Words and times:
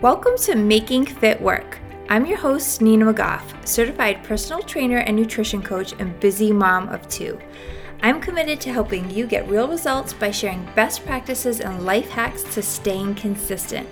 Welcome 0.00 0.36
to 0.42 0.54
Making 0.54 1.06
Fit 1.06 1.40
Work. 1.40 1.80
I'm 2.08 2.24
your 2.24 2.38
host, 2.38 2.80
Nina 2.80 3.12
McGough, 3.12 3.66
certified 3.66 4.22
personal 4.22 4.62
trainer 4.62 4.98
and 4.98 5.16
nutrition 5.16 5.60
coach 5.60 5.92
and 5.98 6.20
busy 6.20 6.52
mom 6.52 6.88
of 6.90 7.08
two. 7.08 7.36
I'm 8.00 8.20
committed 8.20 8.60
to 8.60 8.72
helping 8.72 9.10
you 9.10 9.26
get 9.26 9.48
real 9.48 9.66
results 9.66 10.12
by 10.12 10.30
sharing 10.30 10.64
best 10.76 11.04
practices 11.04 11.58
and 11.58 11.84
life 11.84 12.10
hacks 12.10 12.44
to 12.54 12.62
staying 12.62 13.16
consistent. 13.16 13.88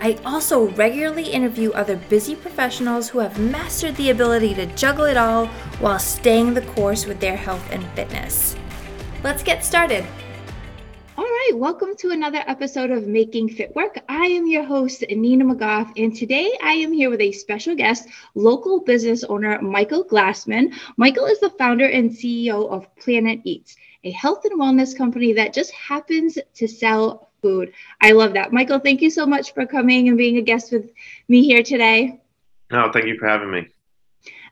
I 0.00 0.18
also 0.24 0.70
regularly 0.70 1.30
interview 1.30 1.70
other 1.70 1.98
busy 2.08 2.34
professionals 2.34 3.08
who 3.08 3.20
have 3.20 3.38
mastered 3.38 3.94
the 3.94 4.10
ability 4.10 4.54
to 4.54 4.66
juggle 4.74 5.04
it 5.04 5.16
all 5.16 5.46
while 5.78 6.00
staying 6.00 6.54
the 6.54 6.62
course 6.62 7.06
with 7.06 7.20
their 7.20 7.36
health 7.36 7.64
and 7.70 7.86
fitness. 7.90 8.56
Let's 9.22 9.44
get 9.44 9.64
started. 9.64 10.04
Right, 11.50 11.58
welcome 11.58 11.94
to 11.96 12.10
another 12.10 12.42
episode 12.46 12.90
of 12.90 13.06
Making 13.06 13.50
Fit 13.50 13.74
Work. 13.76 13.98
I 14.08 14.26
am 14.26 14.46
your 14.46 14.64
host, 14.64 15.04
Nina 15.10 15.44
McGough, 15.44 15.92
and 16.02 16.16
today 16.16 16.56
I 16.62 16.72
am 16.72 16.90
here 16.90 17.10
with 17.10 17.20
a 17.20 17.32
special 17.32 17.74
guest, 17.74 18.08
local 18.34 18.80
business 18.80 19.24
owner 19.24 19.60
Michael 19.60 20.04
Glassman. 20.04 20.72
Michael 20.96 21.26
is 21.26 21.40
the 21.40 21.50
founder 21.50 21.86
and 21.86 22.10
CEO 22.10 22.70
of 22.70 22.94
Planet 22.96 23.40
Eats, 23.44 23.76
a 24.04 24.10
health 24.12 24.46
and 24.46 24.58
wellness 24.58 24.96
company 24.96 25.34
that 25.34 25.52
just 25.52 25.72
happens 25.72 26.38
to 26.54 26.66
sell 26.66 27.30
food. 27.42 27.74
I 28.00 28.12
love 28.12 28.32
that. 28.34 28.52
Michael, 28.52 28.78
thank 28.78 29.02
you 29.02 29.10
so 29.10 29.26
much 29.26 29.52
for 29.52 29.66
coming 29.66 30.08
and 30.08 30.16
being 30.16 30.38
a 30.38 30.42
guest 30.42 30.72
with 30.72 30.90
me 31.28 31.44
here 31.44 31.62
today. 31.62 32.22
No, 32.70 32.90
thank 32.90 33.06
you 33.06 33.18
for 33.18 33.28
having 33.28 33.50
me. 33.50 33.68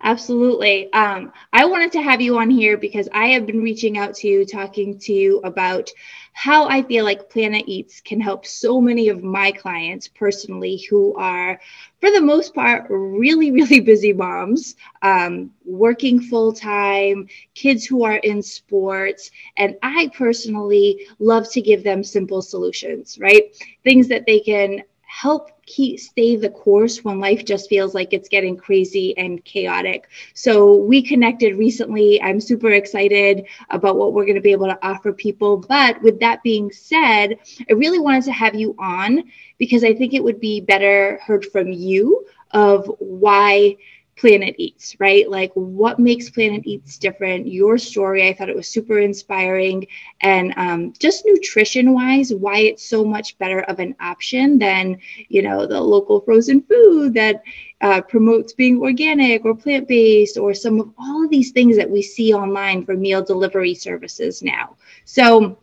Absolutely. 0.02 0.92
Um, 0.92 1.32
I 1.52 1.64
wanted 1.64 1.92
to 1.92 2.02
have 2.02 2.20
you 2.20 2.36
on 2.38 2.50
here 2.50 2.76
because 2.76 3.08
I 3.12 3.28
have 3.28 3.46
been 3.46 3.62
reaching 3.62 3.98
out 3.98 4.14
to 4.16 4.28
you, 4.28 4.44
talking 4.44 4.98
to 4.98 5.12
you 5.12 5.38
about 5.44 5.90
how 6.32 6.66
I 6.66 6.82
feel 6.82 7.04
like 7.04 7.30
Planet 7.30 7.64
Eats 7.66 8.00
can 8.00 8.20
help 8.20 8.46
so 8.46 8.80
many 8.80 9.08
of 9.08 9.22
my 9.22 9.52
clients 9.52 10.08
personally 10.08 10.84
who 10.88 11.14
are, 11.16 11.60
for 12.00 12.10
the 12.10 12.20
most 12.20 12.54
part, 12.54 12.86
really, 12.88 13.50
really 13.52 13.80
busy 13.80 14.12
moms, 14.12 14.76
um, 15.02 15.52
working 15.64 16.20
full 16.20 16.52
time, 16.52 17.28
kids 17.54 17.84
who 17.84 18.04
are 18.04 18.16
in 18.16 18.42
sports. 18.42 19.30
And 19.56 19.76
I 19.82 20.10
personally 20.16 21.06
love 21.18 21.50
to 21.52 21.60
give 21.60 21.84
them 21.84 22.02
simple 22.02 22.42
solutions, 22.42 23.18
right? 23.20 23.54
Things 23.84 24.08
that 24.08 24.24
they 24.26 24.40
can 24.40 24.82
help 25.02 25.51
keep 25.66 25.98
stay 26.00 26.36
the 26.36 26.50
course 26.50 27.04
when 27.04 27.20
life 27.20 27.44
just 27.44 27.68
feels 27.68 27.94
like 27.94 28.12
it's 28.12 28.28
getting 28.28 28.56
crazy 28.56 29.16
and 29.16 29.44
chaotic. 29.44 30.08
So 30.34 30.76
we 30.76 31.02
connected 31.02 31.56
recently. 31.56 32.20
I'm 32.22 32.40
super 32.40 32.70
excited 32.70 33.46
about 33.70 33.96
what 33.96 34.12
we're 34.12 34.24
going 34.24 34.36
to 34.36 34.40
be 34.40 34.52
able 34.52 34.66
to 34.66 34.78
offer 34.86 35.12
people. 35.12 35.58
But 35.58 36.02
with 36.02 36.20
that 36.20 36.42
being 36.42 36.70
said, 36.72 37.38
I 37.68 37.72
really 37.74 37.98
wanted 37.98 38.24
to 38.24 38.32
have 38.32 38.54
you 38.54 38.74
on 38.78 39.24
because 39.58 39.84
I 39.84 39.94
think 39.94 40.14
it 40.14 40.24
would 40.24 40.40
be 40.40 40.60
better 40.60 41.20
heard 41.22 41.46
from 41.46 41.72
you 41.72 42.26
of 42.52 42.90
why 42.98 43.76
Planet 44.16 44.54
Eats, 44.58 44.94
right? 45.00 45.28
Like 45.28 45.50
what 45.54 45.98
makes 45.98 46.30
Planet 46.30 46.62
Eats 46.64 46.98
different? 46.98 47.46
Your 47.46 47.78
story, 47.78 48.28
I 48.28 48.32
thought 48.34 48.48
it 48.48 48.56
was 48.56 48.68
super 48.68 48.98
inspiring. 48.98 49.86
And 50.20 50.52
um, 50.56 50.92
just 50.98 51.24
nutrition 51.26 51.92
wise, 51.92 52.32
why 52.32 52.58
it's 52.58 52.84
so 52.84 53.04
much 53.04 53.38
better 53.38 53.62
of 53.62 53.78
an 53.80 53.94
option 54.00 54.58
than, 54.58 54.98
you 55.28 55.42
know, 55.42 55.66
the 55.66 55.80
local 55.80 56.20
frozen 56.20 56.62
food 56.62 57.14
that 57.14 57.42
uh, 57.80 58.00
promotes 58.02 58.52
being 58.52 58.80
organic 58.80 59.44
or 59.44 59.54
plant 59.56 59.88
based 59.88 60.36
or 60.36 60.54
some 60.54 60.80
of 60.80 60.92
all 60.98 61.24
of 61.24 61.30
these 61.30 61.50
things 61.50 61.76
that 61.76 61.90
we 61.90 62.02
see 62.02 62.32
online 62.32 62.84
for 62.84 62.94
meal 62.94 63.22
delivery 63.22 63.74
services 63.74 64.42
now. 64.42 64.76
So, 65.04 65.58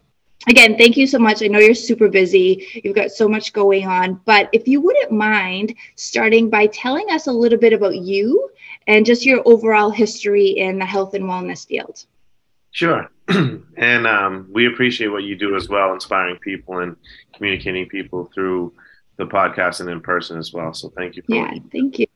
again, 0.47 0.77
thank 0.77 0.97
you 0.97 1.07
so 1.07 1.19
much. 1.19 1.43
I 1.43 1.47
know 1.47 1.59
you're 1.59 1.75
super 1.75 2.09
busy. 2.09 2.81
You've 2.83 2.95
got 2.95 3.11
so 3.11 3.27
much 3.27 3.53
going 3.53 3.87
on. 3.87 4.21
But 4.25 4.49
if 4.53 4.67
you 4.67 4.81
wouldn't 4.81 5.11
mind 5.11 5.75
starting 5.95 6.49
by 6.49 6.67
telling 6.67 7.09
us 7.11 7.27
a 7.27 7.31
little 7.31 7.59
bit 7.59 7.73
about 7.73 7.95
you 7.95 8.49
and 8.87 9.05
just 9.05 9.25
your 9.25 9.41
overall 9.45 9.89
history 9.89 10.47
in 10.47 10.79
the 10.79 10.85
health 10.85 11.13
and 11.13 11.25
wellness 11.25 11.67
field. 11.67 12.05
Sure. 12.71 13.09
and 13.27 14.07
um, 14.07 14.47
we 14.51 14.67
appreciate 14.67 15.07
what 15.07 15.23
you 15.23 15.35
do 15.35 15.55
as 15.55 15.69
well, 15.69 15.93
inspiring 15.93 16.37
people 16.37 16.79
and 16.79 16.95
communicating 17.33 17.87
people 17.87 18.29
through 18.33 18.73
the 19.17 19.25
podcast 19.25 19.81
and 19.81 19.89
in 19.89 20.01
person 20.01 20.37
as 20.37 20.53
well. 20.53 20.73
So 20.73 20.89
thank 20.89 21.15
you. 21.15 21.23
yeah, 21.27 21.53
thank 21.71 21.99
you. 21.99 22.07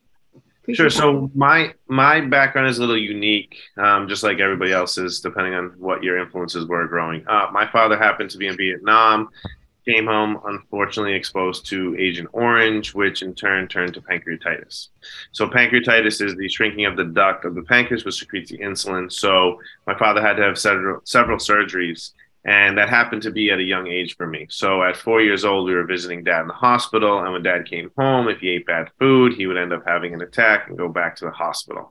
Appreciate 0.63 0.83
sure. 0.83 0.89
So 0.89 1.31
my 1.35 1.73
my 1.89 2.21
background 2.21 2.69
is 2.69 2.77
a 2.77 2.81
little 2.81 2.97
unique, 2.97 3.57
um, 3.77 4.07
just 4.07 4.23
like 4.23 4.39
everybody 4.39 4.71
else's, 4.71 5.19
depending 5.19 5.53
on 5.55 5.73
what 5.77 6.03
your 6.03 6.17
influences 6.17 6.65
were 6.67 6.87
growing 6.87 7.27
up. 7.27 7.51
My 7.51 7.69
father 7.69 7.97
happened 7.97 8.29
to 8.29 8.37
be 8.37 8.47
in 8.47 8.55
Vietnam, 8.55 9.27
came 9.85 10.05
home 10.05 10.39
unfortunately 10.45 11.15
exposed 11.15 11.65
to 11.65 11.97
Agent 11.99 12.29
Orange, 12.31 12.93
which 12.93 13.23
in 13.23 13.35
turn 13.35 13.67
turned 13.67 13.93
to 13.95 14.01
pancreatitis. 14.01 14.87
So 15.33 15.49
pancreatitis 15.49 16.25
is 16.25 16.35
the 16.37 16.47
shrinking 16.47 16.85
of 16.85 16.95
the 16.95 17.05
duct 17.05 17.43
of 17.43 17.55
the 17.55 17.63
pancreas, 17.63 18.05
which 18.05 18.19
secretes 18.19 18.49
the 18.49 18.59
insulin. 18.59 19.11
So 19.11 19.59
my 19.85 19.97
father 19.97 20.21
had 20.21 20.37
to 20.37 20.43
have 20.43 20.57
several 20.57 21.01
several 21.03 21.39
surgeries 21.39 22.11
and 22.45 22.77
that 22.77 22.89
happened 22.89 23.21
to 23.21 23.31
be 23.31 23.51
at 23.51 23.59
a 23.59 23.63
young 23.63 23.87
age 23.87 24.17
for 24.17 24.27
me. 24.27 24.47
So 24.49 24.83
at 24.83 24.97
four 24.97 25.21
years 25.21 25.45
old, 25.45 25.65
we 25.65 25.73
were 25.73 25.85
visiting 25.85 26.25
dad 26.25 26.41
in 26.41 26.47
the 26.47 26.53
hospital. 26.53 27.23
And 27.23 27.31
when 27.31 27.41
dad 27.41 27.69
came 27.69 27.89
home, 27.97 28.27
if 28.27 28.39
he 28.39 28.49
ate 28.49 28.65
bad 28.65 28.89
food, 28.99 29.33
he 29.33 29.47
would 29.47 29.57
end 29.57 29.71
up 29.71 29.83
having 29.87 30.13
an 30.13 30.21
attack 30.21 30.67
and 30.67 30.77
go 30.77 30.89
back 30.89 31.15
to 31.17 31.25
the 31.25 31.31
hospital. 31.31 31.89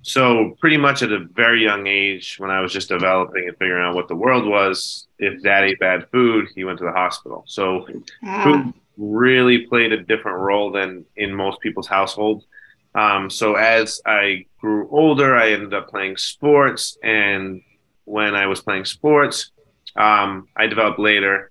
So, 0.00 0.56
pretty 0.58 0.78
much 0.78 1.02
at 1.02 1.12
a 1.12 1.26
very 1.32 1.62
young 1.62 1.86
age, 1.86 2.36
when 2.38 2.50
I 2.50 2.60
was 2.60 2.72
just 2.72 2.88
developing 2.88 3.46
and 3.46 3.56
figuring 3.58 3.84
out 3.84 3.94
what 3.94 4.08
the 4.08 4.16
world 4.16 4.46
was, 4.46 5.06
if 5.18 5.42
dad 5.42 5.64
ate 5.64 5.78
bad 5.80 6.08
food, 6.10 6.48
he 6.54 6.64
went 6.64 6.78
to 6.78 6.84
the 6.86 6.92
hospital. 6.92 7.44
So, 7.46 7.86
ah. 8.24 8.42
food 8.42 8.74
really 8.96 9.66
played 9.66 9.92
a 9.92 10.02
different 10.02 10.38
role 10.38 10.72
than 10.72 11.04
in 11.16 11.34
most 11.34 11.60
people's 11.60 11.86
households. 11.86 12.46
Um, 12.94 13.28
so, 13.28 13.56
as 13.56 14.00
I 14.06 14.46
grew 14.62 14.88
older, 14.90 15.36
I 15.36 15.50
ended 15.50 15.74
up 15.74 15.90
playing 15.90 16.16
sports. 16.16 16.96
And 17.02 17.60
when 18.04 18.34
I 18.34 18.46
was 18.46 18.62
playing 18.62 18.86
sports, 18.86 19.52
um, 19.96 20.48
I 20.56 20.66
developed 20.66 20.98
later 20.98 21.50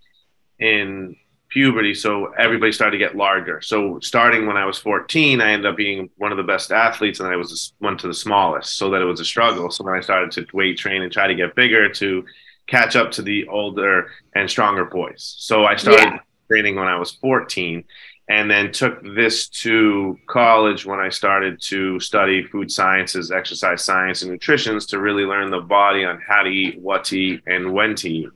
in 0.60 1.16
puberty. 1.50 1.96
So 1.96 2.32
everybody 2.38 2.72
started 2.72 2.92
to 2.92 2.98
get 2.98 3.16
larger. 3.16 3.62
So 3.62 4.00
starting 4.02 4.46
when 4.46 4.58
I 4.58 4.66
was 4.66 4.78
14, 4.78 5.42
I 5.42 5.52
ended 5.52 5.66
up 5.66 5.78
being 5.78 6.10
one 6.18 6.32
of 6.32 6.38
the 6.38 6.44
best 6.44 6.72
athletes, 6.72 7.20
and 7.20 7.28
I 7.28 7.36
was 7.36 7.74
one 7.80 7.98
to 7.98 8.08
the 8.08 8.14
smallest, 8.14 8.78
so 8.78 8.92
that 8.92 9.02
it 9.02 9.06
was 9.06 9.20
a 9.20 9.26
struggle. 9.26 9.72
So 9.72 9.84
then 9.84 9.96
I 9.96 10.02
started 10.02 10.32
to 10.32 10.46
weight 10.56 10.78
train 10.78 11.02
and 11.02 11.12
try 11.12 11.28
to 11.28 11.36
get 11.36 11.56
bigger 11.56 11.90
to 11.90 12.26
catch 12.68 12.96
up 12.96 13.12
to 13.12 13.22
the 13.22 13.48
older 13.48 14.12
and 14.36 14.50
stronger 14.50 14.86
boys. 14.86 15.36
So 15.40 15.66
I 15.66 15.76
started 15.76 16.04
yeah. 16.04 16.20
training 16.50 16.76
when 16.76 16.88
I 16.88 16.98
was 16.98 17.12
14. 17.14 17.84
And 18.30 18.50
then 18.50 18.72
took 18.72 19.02
this 19.16 19.50
to 19.64 20.16
college 20.28 20.86
when 20.86 21.00
I 21.00 21.10
started 21.10 21.60
to 21.64 22.00
study 22.00 22.44
food 22.44 22.72
sciences, 22.72 23.32
exercise 23.32 23.84
science, 23.84 24.22
and 24.22 24.32
nutrition 24.32 24.80
to 24.80 25.00
really 25.00 25.24
learn 25.24 25.50
the 25.50 25.62
body 25.62 26.06
on 26.06 26.22
how 26.26 26.44
to 26.44 26.50
eat, 26.50 26.80
what 26.80 27.04
to 27.06 27.20
eat, 27.20 27.42
and 27.48 27.74
when 27.74 27.96
to 27.96 28.10
eat. 28.10 28.30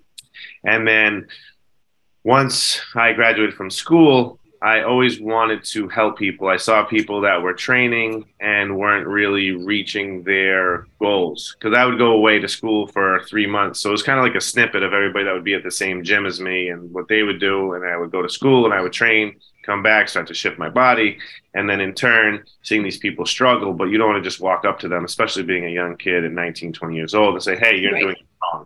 And 0.63 0.87
then 0.87 1.27
once 2.23 2.81
I 2.95 3.13
graduated 3.13 3.53
from 3.53 3.69
school, 3.69 4.39
I 4.63 4.83
always 4.83 5.19
wanted 5.19 5.65
to 5.65 5.89
help 5.89 6.17
people. 6.17 6.47
I 6.47 6.55
saw 6.55 6.85
people 6.85 7.19
that 7.21 7.41
were 7.41 7.53
training 7.53 8.25
and 8.39 8.77
weren't 8.77 9.05
really 9.05 9.51
reaching 9.51 10.23
their 10.23 10.87
goals 11.01 11.53
because 11.59 11.77
I 11.77 11.85
would 11.85 11.97
go 11.97 12.13
away 12.13 12.39
to 12.39 12.47
school 12.47 12.87
for 12.87 13.21
three 13.25 13.45
months. 13.45 13.81
So 13.81 13.89
it 13.89 13.91
was 13.91 14.03
kind 14.03 14.19
of 14.19 14.23
like 14.23 14.35
a 14.35 14.41
snippet 14.41 14.81
of 14.81 14.93
everybody 14.93 15.25
that 15.25 15.33
would 15.33 15.43
be 15.43 15.53
at 15.53 15.63
the 15.63 15.69
same 15.69 16.01
gym 16.01 16.25
as 16.25 16.39
me 16.39 16.69
and 16.69 16.93
what 16.93 17.09
they 17.09 17.23
would 17.23 17.41
do. 17.41 17.73
And 17.73 17.85
I 17.85 17.97
would 17.97 18.11
go 18.11 18.21
to 18.21 18.29
school 18.29 18.63
and 18.63 18.73
I 18.73 18.79
would 18.79 18.93
train, 18.93 19.35
come 19.63 19.81
back, 19.81 20.09
start 20.09 20.27
to 20.27 20.33
shift 20.33 20.59
my 20.59 20.69
body. 20.69 21.17
And 21.53 21.69
then 21.69 21.81
in 21.81 21.93
turn, 21.93 22.43
seeing 22.61 22.83
these 22.83 22.97
people 22.97 23.25
struggle, 23.25 23.73
but 23.73 23.85
you 23.85 23.97
don't 23.97 24.09
want 24.09 24.23
to 24.23 24.29
just 24.29 24.41
walk 24.41 24.65
up 24.65 24.79
to 24.79 24.87
them, 24.87 25.05
especially 25.05 25.43
being 25.43 25.65
a 25.65 25.69
young 25.69 25.97
kid 25.97 26.25
at 26.25 26.31
19, 26.31 26.73
20 26.73 26.95
years 26.95 27.13
old 27.13 27.33
and 27.33 27.43
say, 27.43 27.55
hey, 27.55 27.77
you're 27.77 27.93
right. 27.93 28.01
doing 28.01 28.15
it 28.15 28.25
wrong. 28.41 28.65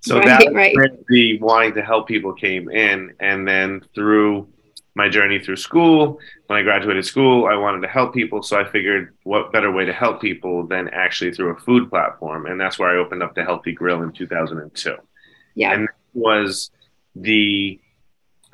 So 0.00 0.18
right, 0.18 0.26
that 0.26 0.54
right. 0.54 1.06
the 1.08 1.38
wanting 1.40 1.74
to 1.74 1.82
help 1.82 2.06
people 2.06 2.32
came 2.32 2.70
in, 2.70 3.14
and 3.18 3.46
then 3.46 3.82
through 3.94 4.48
my 4.94 5.08
journey 5.08 5.38
through 5.38 5.56
school, 5.56 6.18
when 6.46 6.58
I 6.58 6.62
graduated 6.62 7.04
school, 7.04 7.46
I 7.46 7.56
wanted 7.56 7.82
to 7.82 7.88
help 7.88 8.14
people. 8.14 8.42
So 8.42 8.58
I 8.60 8.64
figured, 8.64 9.14
what 9.24 9.52
better 9.52 9.72
way 9.72 9.84
to 9.84 9.92
help 9.92 10.20
people 10.20 10.66
than 10.66 10.88
actually 10.90 11.32
through 11.32 11.50
a 11.50 11.60
food 11.60 11.90
platform, 11.90 12.46
and 12.46 12.60
that's 12.60 12.78
where 12.78 12.90
I 12.90 12.96
opened 12.96 13.22
up 13.22 13.34
the 13.34 13.44
Healthy 13.44 13.72
Grill 13.72 14.02
in 14.02 14.12
2002. 14.12 14.96
Yeah, 15.56 15.72
and 15.72 15.88
that 15.88 15.94
was 16.14 16.70
the 17.16 17.80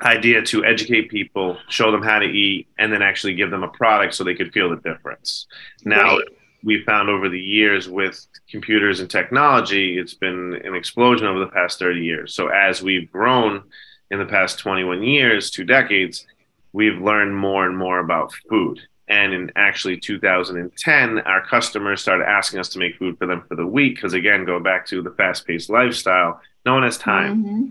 idea 0.01 0.41
to 0.43 0.65
educate 0.65 1.09
people, 1.09 1.57
show 1.69 1.91
them 1.91 2.03
how 2.03 2.19
to 2.19 2.25
eat, 2.25 2.67
and 2.77 2.91
then 2.91 3.01
actually 3.01 3.35
give 3.35 3.51
them 3.51 3.63
a 3.63 3.69
product 3.69 4.13
so 4.13 4.23
they 4.23 4.35
could 4.35 4.53
feel 4.53 4.69
the 4.69 4.77
difference. 4.77 5.47
Now. 5.83 6.17
Right 6.17 6.27
we 6.65 6.83
found 6.83 7.09
over 7.09 7.29
the 7.29 7.39
years 7.39 7.87
with 7.87 8.25
computers 8.49 8.99
and 8.99 9.09
technology, 9.09 9.99
it's 9.99 10.15
been 10.15 10.59
an 10.65 10.73
explosion 10.73 11.27
over 11.27 11.39
the 11.39 11.47
past 11.47 11.77
30 11.77 12.01
years. 12.01 12.33
So 12.33 12.47
as 12.47 12.81
we've 12.81 13.09
grown 13.11 13.63
in 14.09 14.17
the 14.17 14.25
past 14.25 14.57
21 14.59 15.03
years, 15.03 15.51
two 15.51 15.63
decades, 15.63 16.25
we've 16.73 16.99
learned 16.99 17.35
more 17.35 17.67
and 17.67 17.77
more 17.77 17.99
about 17.99 18.33
food. 18.49 18.79
And 19.07 19.31
in 19.31 19.51
actually 19.55 19.97
2010, 19.97 21.19
our 21.19 21.45
customers 21.45 22.01
started 22.01 22.27
asking 22.27 22.59
us 22.59 22.69
to 22.69 22.79
make 22.79 22.97
food 22.97 23.19
for 23.19 23.27
them 23.27 23.43
for 23.47 23.55
the 23.55 23.67
week. 23.67 23.95
Because 23.95 24.13
again, 24.13 24.43
going 24.43 24.63
back 24.63 24.87
to 24.87 25.03
the 25.03 25.11
fast 25.11 25.45
paced 25.45 25.69
lifestyle, 25.69 26.41
no 26.65 26.73
one 26.73 26.83
has 26.83 26.97
time. 26.97 27.45
Mm-hmm. 27.45 27.65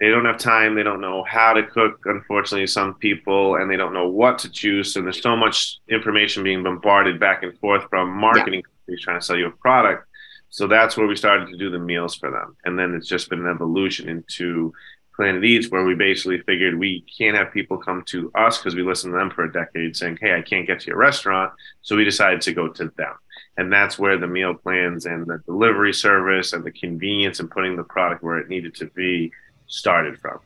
They 0.00 0.10
don't 0.10 0.24
have 0.24 0.38
time. 0.38 0.74
They 0.74 0.82
don't 0.82 1.00
know 1.00 1.24
how 1.24 1.52
to 1.52 1.64
cook 1.64 2.02
unfortunately 2.04 2.66
some 2.68 2.94
people 2.94 3.56
and 3.56 3.70
they 3.70 3.76
don't 3.76 3.92
know 3.92 4.08
what 4.08 4.38
to 4.40 4.50
choose. 4.50 4.94
And 4.96 5.04
there's 5.04 5.20
so 5.20 5.36
much 5.36 5.78
information 5.88 6.44
being 6.44 6.62
bombarded 6.62 7.18
back 7.18 7.42
and 7.42 7.58
forth 7.58 7.84
from 7.90 8.10
marketing 8.10 8.60
yeah. 8.60 8.70
companies 8.76 9.02
trying 9.02 9.20
to 9.20 9.26
sell 9.26 9.36
you 9.36 9.46
a 9.46 9.50
product. 9.50 10.06
So 10.50 10.66
that's 10.66 10.96
where 10.96 11.06
we 11.06 11.16
started 11.16 11.48
to 11.48 11.58
do 11.58 11.70
the 11.70 11.78
meals 11.78 12.14
for 12.14 12.30
them. 12.30 12.56
And 12.64 12.78
then 12.78 12.94
it's 12.94 13.08
just 13.08 13.28
been 13.28 13.40
an 13.40 13.50
evolution 13.50 14.08
into 14.08 14.72
planet 15.18 15.44
eats 15.44 15.68
where 15.68 15.84
we 15.84 15.96
basically 15.96 16.40
figured 16.42 16.78
we 16.78 17.04
can't 17.18 17.36
have 17.36 17.52
people 17.52 17.76
come 17.76 18.04
to 18.06 18.30
us 18.36 18.58
because 18.58 18.76
we 18.76 18.82
listened 18.82 19.12
to 19.12 19.18
them 19.18 19.30
for 19.30 19.42
a 19.42 19.52
decade 19.52 19.96
saying 19.96 20.16
hey 20.20 20.32
i 20.32 20.40
can't 20.40 20.64
get 20.64 20.78
to 20.78 20.86
your 20.86 20.96
restaurant. 20.96 21.52
So 21.82 21.96
we 21.96 22.04
decided 22.04 22.40
to 22.42 22.52
go 22.52 22.68
to 22.68 22.92
them. 22.96 23.14
And 23.56 23.72
that's 23.72 23.98
where 23.98 24.16
the 24.16 24.28
meal 24.28 24.54
plans 24.54 25.06
and 25.06 25.26
the 25.26 25.42
delivery 25.44 25.92
service 25.92 26.52
and 26.52 26.62
the 26.62 26.70
convenience 26.70 27.40
and 27.40 27.50
putting 27.50 27.74
the 27.74 27.82
product 27.82 28.22
where 28.22 28.38
it 28.38 28.48
needed 28.48 28.76
to 28.76 28.86
be 28.86 29.32
started 29.68 30.18
from. 30.18 30.40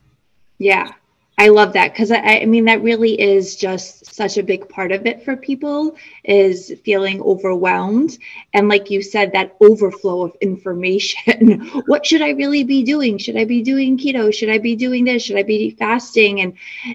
Yeah, 0.58 0.92
I 1.38 1.48
love 1.48 1.72
that 1.72 1.92
because 1.92 2.10
I, 2.10 2.19
I, 2.19 2.44
mean 2.44 2.66
that 2.66 2.82
really 2.82 3.19
is 3.20 3.56
just 3.56 4.14
such 4.14 4.36
a 4.36 4.42
big 4.42 4.69
part 4.69 4.92
of 4.92 5.06
it 5.06 5.24
for 5.24 5.34
people 5.34 5.96
is 6.24 6.72
feeling 6.84 7.22
overwhelmed 7.22 8.19
and 8.52 8.69
like 8.69 8.90
you 8.90 9.02
said 9.02 9.32
that 9.32 9.56
overflow 9.60 10.22
of 10.22 10.36
information. 10.40 11.66
what 11.86 12.04
should 12.04 12.20
I 12.20 12.30
really 12.30 12.64
be 12.64 12.82
doing? 12.82 13.16
Should 13.16 13.36
I 13.36 13.44
be 13.44 13.62
doing 13.62 13.96
keto? 13.96 14.32
Should 14.32 14.50
I 14.50 14.58
be 14.58 14.76
doing 14.76 15.04
this? 15.04 15.22
Should 15.22 15.38
I 15.38 15.42
be 15.42 15.70
fasting? 15.70 16.42
And 16.42 16.52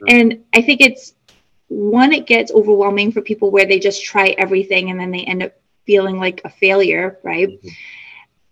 and 0.07 0.43
I 0.53 0.61
think 0.61 0.81
it's 0.81 1.13
one 1.67 2.13
it 2.13 2.27
gets 2.27 2.51
overwhelming 2.51 3.11
for 3.11 3.21
people 3.21 3.49
where 3.49 3.65
they 3.65 3.79
just 3.79 4.03
try 4.03 4.35
everything 4.37 4.91
and 4.91 4.99
then 4.99 5.11
they 5.11 5.25
end 5.25 5.43
up 5.43 5.53
feeling 5.85 6.19
like 6.19 6.41
a 6.45 6.49
failure, 6.49 7.17
right? 7.23 7.49
Mm-hmm 7.49 7.67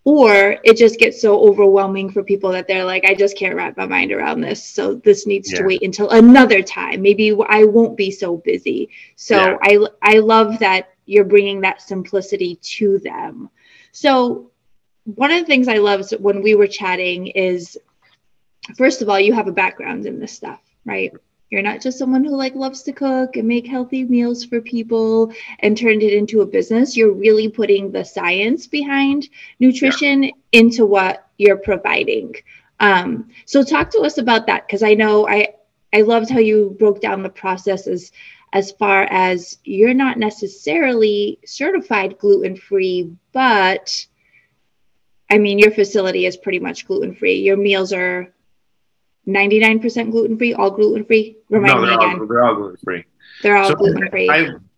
or 0.05 0.57
it 0.63 0.77
just 0.77 0.99
gets 0.99 1.19
so 1.19 1.39
overwhelming 1.43 2.11
for 2.11 2.23
people 2.23 2.51
that 2.51 2.67
they're 2.67 2.85
like 2.85 3.03
i 3.05 3.13
just 3.13 3.35
can't 3.35 3.55
wrap 3.55 3.75
my 3.75 3.85
mind 3.85 4.11
around 4.11 4.39
this 4.39 4.63
so 4.63 4.95
this 4.95 5.27
needs 5.27 5.51
yeah. 5.51 5.59
to 5.59 5.65
wait 5.65 5.81
until 5.81 6.09
another 6.11 6.61
time 6.61 7.01
maybe 7.01 7.35
i 7.49 7.65
won't 7.65 7.97
be 7.97 8.09
so 8.09 8.37
busy 8.37 8.89
so 9.15 9.35
yeah. 9.35 9.57
i 9.63 9.79
i 10.01 10.19
love 10.19 10.57
that 10.59 10.93
you're 11.05 11.25
bringing 11.25 11.59
that 11.59 11.81
simplicity 11.81 12.55
to 12.61 12.99
them 12.99 13.49
so 13.91 14.49
one 15.03 15.31
of 15.31 15.39
the 15.39 15.45
things 15.45 15.67
i 15.67 15.77
love 15.77 16.09
when 16.19 16.41
we 16.41 16.55
were 16.55 16.67
chatting 16.67 17.27
is 17.27 17.77
first 18.77 19.01
of 19.01 19.09
all 19.09 19.19
you 19.19 19.33
have 19.33 19.47
a 19.47 19.51
background 19.51 20.05
in 20.05 20.19
this 20.19 20.31
stuff 20.31 20.61
right 20.85 21.13
you're 21.51 21.61
not 21.61 21.81
just 21.81 21.99
someone 21.99 22.23
who 22.23 22.35
like 22.35 22.55
loves 22.55 22.81
to 22.83 22.91
cook 22.91 23.35
and 23.35 23.47
make 23.47 23.67
healthy 23.67 24.03
meals 24.03 24.43
for 24.43 24.61
people 24.61 25.31
and 25.59 25.77
turned 25.77 26.01
it 26.01 26.13
into 26.13 26.41
a 26.41 26.45
business. 26.45 26.97
You're 26.97 27.13
really 27.13 27.49
putting 27.49 27.91
the 27.91 28.03
science 28.03 28.65
behind 28.65 29.29
nutrition 29.59 30.23
yeah. 30.23 30.31
into 30.53 30.85
what 30.85 31.27
you're 31.37 31.57
providing. 31.57 32.33
Um, 32.79 33.29
so 33.45 33.63
talk 33.63 33.91
to 33.91 34.01
us 34.01 34.17
about 34.17 34.47
that 34.47 34.67
because 34.67 34.83
I 34.83 34.95
know 34.95 35.27
I 35.27 35.53
I 35.93 36.01
loved 36.01 36.29
how 36.29 36.39
you 36.39 36.75
broke 36.77 36.99
down 36.99 37.23
the 37.23 37.29
process 37.29 37.87
as 37.87 38.11
as 38.51 38.71
far 38.71 39.03
as 39.03 39.57
you're 39.63 39.93
not 39.93 40.17
necessarily 40.17 41.39
certified 41.45 42.17
gluten 42.17 42.55
free, 42.55 43.11
but 43.33 44.05
I 45.29 45.37
mean 45.37 45.59
your 45.59 45.71
facility 45.71 46.25
is 46.25 46.37
pretty 46.37 46.59
much 46.59 46.87
gluten 46.87 47.15
free. 47.15 47.35
Your 47.35 47.57
meals 47.57 47.93
are 47.93 48.33
99% 49.27 50.11
gluten 50.11 50.37
free, 50.37 50.53
all 50.53 50.71
gluten 50.71 51.05
free? 51.05 51.37
Remind 51.49 51.81
no, 51.81 51.81
me 51.81 51.93
again. 51.93 52.19
All, 52.19 52.27
they're 52.27 52.43
all 52.43 52.55
gluten 52.55 52.77
free. 52.83 53.05
They're 53.41 53.57
all 53.57 53.69
so 53.69 53.75
gluten 53.75 54.09
free. 54.09 54.29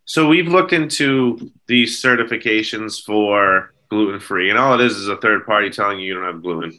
So 0.06 0.28
we've 0.28 0.48
looked 0.48 0.72
into 0.72 1.52
these 1.68 2.02
certifications 2.02 3.04
for 3.04 3.74
gluten 3.90 4.20
free, 4.20 4.50
and 4.50 4.58
all 4.58 4.74
it 4.80 4.82
is 4.82 4.96
is 4.96 5.10
a 5.10 5.18
third 5.18 5.46
party 5.46 5.70
telling 5.70 6.00
you 6.00 6.08
you 6.08 6.14
don't 6.14 6.24
have 6.24 6.42
gluten, 6.42 6.78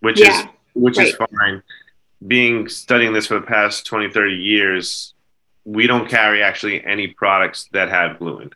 which 0.00 0.20
yeah, 0.20 0.40
is 0.40 0.46
which 0.74 0.98
right. 0.98 1.08
is 1.08 1.14
fine. 1.14 1.62
Being 2.26 2.68
studying 2.68 3.12
this 3.12 3.26
for 3.26 3.34
the 3.34 3.46
past 3.46 3.86
20, 3.86 4.10
30 4.10 4.34
years, 4.34 5.14
we 5.64 5.86
don't 5.86 6.08
carry 6.08 6.42
actually 6.42 6.84
any 6.84 7.06
products 7.06 7.68
that 7.72 7.90
have 7.90 8.18
gluten. 8.18 8.50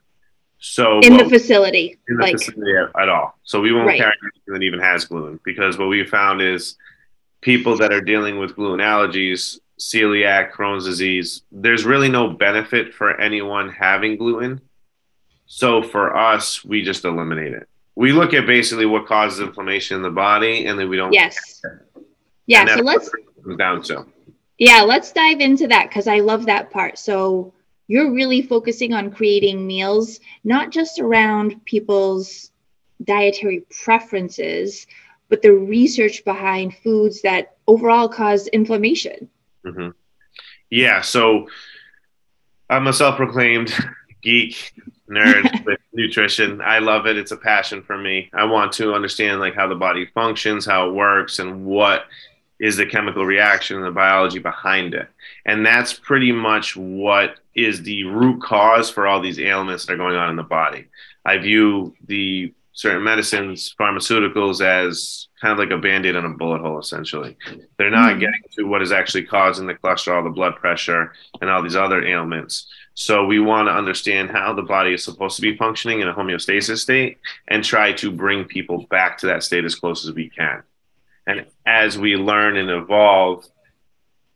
So 0.59 1.00
in 1.00 1.17
the 1.17 1.29
facility, 1.29 1.99
in 2.09 2.17
the 2.17 2.23
like, 2.23 2.33
facility 2.39 2.73
at, 2.77 3.03
at, 3.03 3.09
all. 3.09 3.39
So 3.44 3.61
we 3.61 3.73
won't 3.73 3.87
right. 3.87 3.99
carry 3.99 4.15
anything 4.23 4.55
that 4.55 4.62
even 4.62 4.81
has 4.81 5.05
gluten 5.05 5.39
because 5.44 5.79
what 5.79 5.89
we 5.89 6.05
found 6.05 6.41
is 6.41 6.77
people 7.43 7.77
that 7.77 7.93
are 7.93 8.00
dealing 8.00 8.39
with 8.39 8.56
gluten 8.56 8.81
allergies, 8.85 9.59
celiac, 9.79 10.53
Crohn's 10.53 10.87
disease, 10.87 11.43
there's 11.53 11.85
really 11.85 12.09
no 12.09 12.31
benefit 12.31 12.94
for 12.94 13.21
anyone 13.21 13.69
having 13.69 14.17
gluten. 14.17 14.61
So 15.47 15.83
for 15.83 16.17
us, 16.17 16.65
we 16.65 16.83
just 16.83 17.05
eliminate 17.05 17.53
it. 17.53 17.69
We 17.94 18.12
look 18.12 18.33
at 18.33 18.47
basically 18.47 18.87
what 18.87 19.06
causes 19.06 19.41
inflammation 19.41 19.97
in 19.97 20.03
the 20.03 20.11
body, 20.11 20.65
and 20.67 20.79
then 20.79 20.89
we 20.89 20.97
don't. 20.97 21.12
Yes. 21.12 21.61
Yeah. 22.47 22.75
So 22.75 22.83
let's 22.83 23.11
down 23.59 23.83
to. 23.83 24.06
Yeah, 24.59 24.83
let's 24.83 25.12
dive 25.12 25.41
into 25.41 25.67
that 25.69 25.89
because 25.89 26.06
I 26.06 26.21
love 26.21 26.47
that 26.47 26.71
part. 26.71 26.99
So 26.99 27.53
you're 27.89 28.12
really 28.12 28.41
focusing 28.41 28.94
on 28.94 29.11
creating 29.11 29.67
meals 29.67 30.21
not 30.44 30.71
just 30.71 31.00
around 31.00 31.62
people's 31.67 32.50
dietary 33.05 33.65
preferences, 33.85 34.87
but 35.32 35.40
the 35.40 35.55
research 35.55 36.23
behind 36.26 36.76
foods 36.84 37.23
that 37.23 37.56
overall 37.67 38.06
cause 38.06 38.49
inflammation. 38.49 39.31
Mm-hmm. 39.64 39.88
Yeah. 40.69 41.00
So 41.00 41.49
I'm 42.69 42.87
a 42.87 42.93
self 42.93 43.17
proclaimed 43.17 43.73
geek 44.23 44.75
nerd 45.08 45.64
with 45.64 45.81
nutrition. 45.94 46.61
I 46.61 46.81
love 46.81 47.06
it. 47.06 47.17
It's 47.17 47.32
a 47.32 47.38
passion 47.38 47.82
for 47.82 47.96
me. 47.96 48.29
I 48.34 48.44
want 48.44 48.73
to 48.73 48.93
understand 48.93 49.40
like 49.40 49.55
how 49.55 49.67
the 49.67 49.75
body 49.75 50.05
functions, 50.12 50.67
how 50.67 50.90
it 50.90 50.93
works, 50.93 51.38
and 51.38 51.64
what 51.64 52.05
is 52.61 52.76
the 52.76 52.84
chemical 52.84 53.25
reaction 53.25 53.79
and 53.79 53.87
the 53.87 53.90
biology 53.90 54.38
behind 54.38 54.93
it. 54.93 55.08
And 55.46 55.64
that's 55.64 55.94
pretty 55.94 56.32
much 56.32 56.76
what 56.76 57.37
is 57.55 57.82
the 57.84 58.05
root 58.05 58.43
cause 58.43 58.90
for 58.90 59.06
all 59.06 59.23
these 59.23 59.40
ailments 59.40 59.87
that 59.87 59.94
are 59.94 59.96
going 59.96 60.14
on 60.14 60.29
in 60.29 60.37
the 60.37 60.43
body. 60.43 60.88
I 61.25 61.38
view 61.38 61.96
the 62.06 62.52
certain 62.73 63.05
medicines, 63.05 63.75
pharmaceuticals 63.79 64.65
as 64.65 65.29
kind 65.41 65.53
of 65.53 65.59
like 65.59 65.71
a 65.71 65.81
band-aid 65.81 66.17
on 66.17 66.25
a 66.25 66.31
bullet 66.31 66.61
hole 66.61 66.79
essentially. 66.79 67.37
They're 67.77 67.91
not 67.91 68.13
mm-hmm. 68.13 68.21
getting 68.21 68.43
to 68.57 68.65
what 68.65 68.83
is 68.83 68.93
actually 68.93 69.25
causing 69.25 69.67
the 69.67 69.75
cholesterol, 69.75 70.25
the 70.25 70.31
blood 70.31 70.57
pressure, 70.57 71.13
and 71.41 71.51
all 71.51 71.63
these 71.63 71.77
other 71.77 72.05
ailments. 72.05 72.67
So 72.95 73.27
we 73.27 73.41
want 73.41 73.69
to 73.69 73.73
understand 73.73 74.31
how 74.31 74.55
the 74.55 74.63
body 74.63 74.95
is 74.95 75.05
supposed 75.05 75.37
to 75.37 75.43
be 75.43 75.57
functioning 75.57 76.01
in 76.01 76.09
a 76.09 76.15
homeostasis 76.15 76.79
state 76.79 77.19
and 77.49 77.65
try 77.65 77.93
to 77.95 78.11
bring 78.11 78.45
people 78.45 78.87
back 78.91 79.19
to 79.19 79.27
that 79.27 79.43
state 79.43 79.65
as 79.65 79.75
close 79.75 80.07
as 80.07 80.15
we 80.15 80.29
can. 80.29 80.63
And 81.27 81.47
as 81.67 81.99
we 81.99 82.17
learn 82.17 82.57
and 82.57 82.71
evolve, 82.71 83.47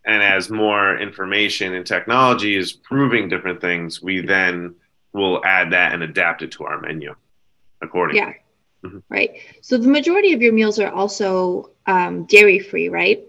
and 0.05 0.23
as 0.23 0.49
more 0.51 0.97
information 0.97 1.75
and 1.75 1.85
technology 1.85 2.57
is 2.57 2.73
proving 2.73 3.29
different 3.29 3.61
things, 3.61 4.01
we 4.01 4.21
then 4.21 4.77
will 5.13 5.45
add 5.45 5.73
that 5.73 5.93
and 5.93 6.03
adapt 6.03 6.43
it 6.43 6.53
to 6.53 6.65
our 6.65 6.81
menu 6.81 7.15
accordingly. 7.83 8.21
Yeah. 8.21 8.33
Mm-hmm. 8.85 8.99
Right. 9.09 9.41
So 9.63 9.79
the 9.79 9.89
majority 9.89 10.33
of 10.33 10.43
your 10.43 10.53
meals 10.53 10.79
are 10.79 10.91
also 10.91 11.71
um, 11.87 12.25
dairy 12.25 12.59
free, 12.59 12.89
right? 12.89 13.25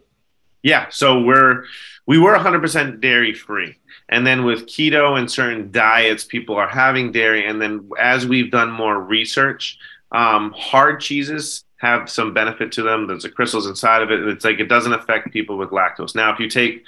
Yeah. 0.63 0.87
So 0.89 1.21
we're 1.21 1.63
we 2.05 2.17
were 2.17 2.35
100% 2.35 3.01
dairy 3.01 3.33
free, 3.33 3.75
and 4.09 4.25
then 4.25 4.45
with 4.45 4.65
keto 4.65 5.17
and 5.17 5.29
certain 5.29 5.71
diets, 5.71 6.23
people 6.23 6.55
are 6.55 6.67
having 6.67 7.11
dairy. 7.11 7.47
And 7.47 7.61
then 7.61 7.89
as 7.99 8.25
we've 8.25 8.51
done 8.51 8.71
more 8.71 8.99
research, 8.99 9.77
um, 10.11 10.53
hard 10.55 10.99
cheeses 11.01 11.63
have 11.77 12.09
some 12.09 12.33
benefit 12.33 12.71
to 12.73 12.83
them. 12.83 13.07
There's 13.07 13.23
the 13.23 13.29
crystals 13.29 13.67
inside 13.67 14.01
of 14.01 14.11
it. 14.11 14.21
and 14.21 14.29
It's 14.29 14.45
like 14.45 14.59
it 14.59 14.67
doesn't 14.67 14.93
affect 14.93 15.31
people 15.31 15.57
with 15.57 15.69
lactose. 15.69 16.15
Now, 16.15 16.33
if 16.33 16.39
you 16.39 16.49
take 16.49 16.83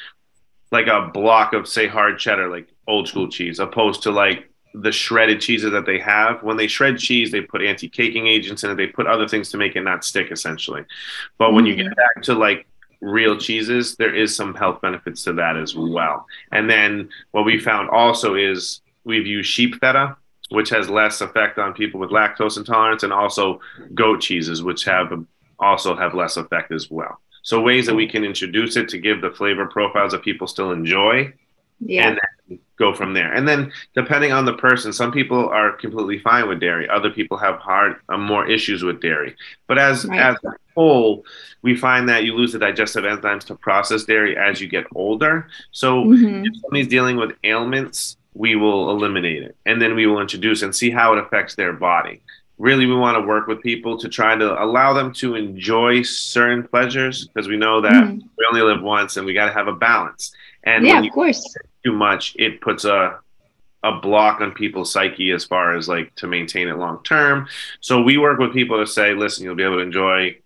like 0.71 0.87
a 0.87 1.09
block 1.13 1.53
of 1.53 1.67
say 1.67 1.87
hard 1.87 2.19
cheddar, 2.19 2.49
like 2.49 2.67
old 2.87 3.07
school 3.07 3.29
cheese, 3.29 3.59
opposed 3.59 4.03
to 4.03 4.11
like 4.11 4.48
the 4.73 4.91
shredded 4.91 5.41
cheeses 5.41 5.71
that 5.71 5.85
they 5.85 5.99
have. 5.99 6.43
When 6.43 6.57
they 6.57 6.67
shred 6.67 6.99
cheese, 6.99 7.31
they 7.31 7.41
put 7.41 7.61
anti-caking 7.61 8.27
agents 8.27 8.63
in 8.63 8.71
it. 8.71 8.75
They 8.75 8.87
put 8.87 9.07
other 9.07 9.27
things 9.27 9.49
to 9.51 9.57
make 9.57 9.75
it 9.75 9.81
not 9.81 10.03
stick, 10.03 10.31
essentially. 10.31 10.85
But 11.37 11.53
when 11.53 11.65
you 11.65 11.75
get 11.75 11.87
mm-hmm. 11.87 11.95
back 11.95 12.23
to 12.23 12.33
like 12.33 12.67
real 13.01 13.37
cheeses, 13.37 13.95
there 13.95 14.13
is 14.13 14.35
some 14.35 14.53
health 14.53 14.81
benefits 14.81 15.23
to 15.23 15.33
that 15.33 15.57
as 15.57 15.75
well. 15.75 16.25
And 16.51 16.69
then 16.69 17.09
what 17.31 17.45
we 17.45 17.59
found 17.59 17.89
also 17.89 18.35
is 18.35 18.81
we've 19.03 19.27
used 19.27 19.49
sheep 19.49 19.75
feta, 19.81 20.17
which 20.49 20.69
has 20.69 20.89
less 20.89 21.21
effect 21.21 21.57
on 21.57 21.73
people 21.73 21.99
with 21.99 22.09
lactose 22.09 22.57
intolerance, 22.57 23.03
and 23.03 23.13
also 23.13 23.61
goat 23.93 24.21
cheeses, 24.21 24.63
which 24.63 24.83
have 24.85 25.11
also 25.59 25.95
have 25.95 26.13
less 26.13 26.37
effect 26.37 26.71
as 26.71 26.89
well. 26.89 27.19
So 27.41 27.61
ways 27.61 27.85
that 27.87 27.95
we 27.95 28.07
can 28.07 28.23
introduce 28.23 28.75
it 28.75 28.89
to 28.89 28.97
give 28.97 29.21
the 29.21 29.31
flavor 29.31 29.65
profiles 29.65 30.11
that 30.11 30.23
people 30.23 30.47
still 30.47 30.71
enjoy 30.71 31.33
yeah. 31.79 32.09
and 32.09 32.19
go 32.77 32.93
from 32.93 33.13
there. 33.13 33.33
And 33.33 33.47
then 33.47 33.71
depending 33.93 34.31
on 34.31 34.45
the 34.45 34.53
person, 34.53 34.93
some 34.93 35.11
people 35.11 35.49
are 35.49 35.73
completely 35.73 36.19
fine 36.19 36.47
with 36.47 36.59
dairy. 36.59 36.89
Other 36.89 37.09
people 37.09 37.37
have 37.37 37.59
hard, 37.59 37.97
uh, 38.09 38.17
more 38.17 38.49
issues 38.49 38.83
with 38.83 39.01
dairy. 39.01 39.35
But 39.67 39.77
as 39.77 40.05
right. 40.05 40.19
as 40.19 40.35
a 40.45 40.51
whole, 40.75 41.25
we 41.61 41.75
find 41.75 42.07
that 42.09 42.23
you 42.23 42.33
lose 42.33 42.53
the 42.53 42.59
digestive 42.59 43.03
enzymes 43.03 43.45
to 43.45 43.55
process 43.55 44.05
dairy 44.05 44.37
as 44.37 44.61
you 44.61 44.67
get 44.67 44.85
older. 44.95 45.47
So 45.71 46.03
mm-hmm. 46.05 46.45
if 46.45 46.61
somebody's 46.61 46.87
dealing 46.87 47.17
with 47.17 47.31
ailments, 47.43 48.17
we 48.33 48.55
will 48.55 48.91
eliminate 48.91 49.43
it, 49.43 49.55
and 49.65 49.81
then 49.81 49.95
we 49.95 50.07
will 50.07 50.21
introduce 50.21 50.61
and 50.61 50.73
see 50.73 50.89
how 50.91 51.13
it 51.13 51.19
affects 51.19 51.55
their 51.55 51.73
body. 51.73 52.21
really 52.59 52.85
we 52.85 52.93
want 52.93 53.15
to 53.17 53.25
work 53.25 53.47
with 53.47 53.61
people 53.61 53.97
to 53.97 54.07
try 54.07 54.35
to 54.35 54.61
allow 54.61 54.93
them 54.93 55.11
to 55.13 55.35
enjoy 55.35 56.03
certain 56.03 56.61
pleasures 56.67 57.27
because 57.27 57.47
we 57.47 57.57
know 57.57 57.81
that 57.81 57.93
mm. 57.93 58.21
we 58.37 58.45
only 58.51 58.61
live 58.61 58.83
once 58.83 59.17
and 59.17 59.25
we 59.25 59.33
got 59.33 59.47
to 59.47 59.53
have 59.53 59.67
a 59.67 59.73
balance. 59.73 60.31
And 60.65 60.85
yeah, 60.85 61.01
of 61.01 61.11
course, 61.11 61.41
too 61.83 61.93
much, 61.93 62.35
it 62.37 62.61
puts 62.61 62.85
a 62.85 63.19
a 63.83 63.99
block 63.99 64.41
on 64.41 64.51
people's 64.51 64.91
psyche 64.91 65.31
as 65.31 65.45
far 65.45 65.75
as 65.75 65.87
like 65.87 66.13
to 66.15 66.27
maintain 66.27 66.67
it 66.67 66.77
long 66.77 67.01
term. 67.03 67.47
So 67.79 68.01
we 68.01 68.17
work 68.17 68.39
with 68.39 68.53
people 68.53 68.77
to 68.77 68.85
say, 68.85 69.13
listen, 69.13 69.45
you'll 69.45 69.55
be 69.55 69.63
able 69.63 69.77
to 69.77 69.83
enjoy 69.83 70.37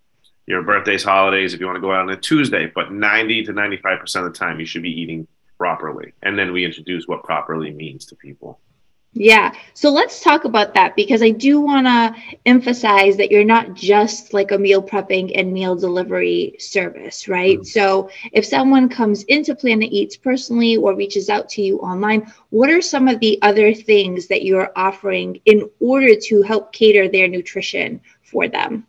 your 0.46 0.62
birthdays, 0.62 1.04
holidays 1.04 1.54
if 1.54 1.60
you 1.60 1.66
want 1.66 1.78
to 1.78 1.82
go 1.82 1.92
out 1.92 2.02
on 2.02 2.10
a 2.10 2.18
Tuesday, 2.18 2.72
but 2.74 2.92
90 2.92 3.46
to 3.46 3.54
95% 3.54 4.16
of 4.18 4.24
the 4.26 4.38
time 4.38 4.60
you 4.60 4.66
should 4.66 4.84
be 4.84 5.02
eating 5.02 5.28
properly. 5.58 6.14
And 6.22 6.38
then 6.38 6.52
we 6.52 6.66
introduce 6.66 7.08
what 7.08 7.24
properly 7.24 7.72
means 7.72 8.06
to 8.08 8.16
people. 8.16 8.60
Yeah. 9.16 9.54
So 9.76 9.92
let's 9.92 10.22
talk 10.22 10.46
about 10.46 10.74
that 10.74 10.96
because 10.96 11.22
I 11.22 11.30
do 11.30 11.62
want 11.62 11.86
to 11.86 12.16
emphasize 12.48 13.16
that 13.18 13.30
you're 13.30 13.44
not 13.44 13.76
just 13.76 14.34
like 14.34 14.52
a 14.52 14.58
meal 14.58 14.82
prepping 14.82 15.32
and 15.36 15.54
meal 15.54 15.76
delivery 15.76 16.56
service, 16.58 17.28
right? 17.28 17.60
Mm-hmm. 17.60 17.66
So 17.66 18.10
if 18.32 18.44
someone 18.44 18.90
comes 18.90 19.24
into 19.24 19.54
Planet 19.54 19.90
Eats 19.92 20.18
personally 20.18 20.78
or 20.78 20.96
reaches 20.96 21.30
out 21.30 21.48
to 21.50 21.62
you 21.62 21.78
online, 21.80 22.32
what 22.50 22.72
are 22.72 22.82
some 22.82 23.08
of 23.08 23.20
the 23.20 23.38
other 23.44 23.74
things 23.74 24.28
that 24.28 24.44
you're 24.44 24.72
offering 24.76 25.40
in 25.46 25.70
order 25.80 26.16
to 26.16 26.42
help 26.42 26.74
cater 26.74 27.08
their 27.08 27.28
nutrition 27.28 28.02
for 28.24 28.48
them? 28.48 28.88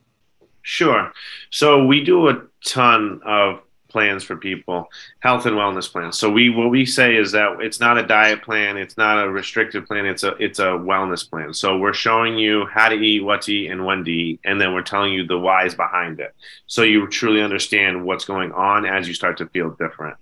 Sure. 0.63 1.13
So 1.51 1.85
we 1.85 2.03
do 2.03 2.29
a 2.29 2.47
ton 2.65 3.21
of 3.27 3.61
plans 3.95 4.25
for 4.25 4.35
people, 4.37 4.91
health 5.21 5.47
and 5.47 5.57
wellness 5.57 5.91
plans. 5.91 6.19
So 6.19 6.29
we 6.29 6.51
what 6.51 6.69
we 6.69 6.85
say 6.85 7.15
is 7.15 7.31
that 7.31 7.61
it's 7.61 7.79
not 7.79 7.97
a 7.97 8.03
diet 8.05 8.43
plan, 8.43 8.77
it's 8.77 8.97
not 8.97 9.25
a 9.25 9.31
restrictive 9.31 9.87
plan, 9.87 10.05
it's 10.05 10.25
a 10.25 10.33
it's 10.41 10.59
a 10.59 10.73
wellness 10.91 11.31
plan. 11.31 11.55
So 11.55 11.79
we're 11.79 11.95
showing 11.95 12.37
you 12.37 12.67
how 12.67 12.89
to 12.89 12.97
eat, 12.97 13.21
what 13.23 13.43
to 13.43 13.55
eat, 13.55 13.71
and 13.71 13.87
when 13.87 14.05
to 14.05 14.11
eat, 14.11 14.41
and 14.45 14.61
then 14.61 14.75
we're 14.75 14.83
telling 14.83 15.13
you 15.13 15.25
the 15.25 15.39
whys 15.39 15.77
behind 15.77 16.19
it. 16.19 16.35
So 16.67 16.83
you 16.83 17.07
truly 17.07 17.41
understand 17.41 18.05
what's 18.05 18.25
going 18.25 18.51
on 18.51 18.85
as 18.85 19.07
you 19.07 19.15
start 19.15 19.39
to 19.39 19.47
feel 19.47 19.71
different. 19.71 20.17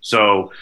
So 0.00 0.52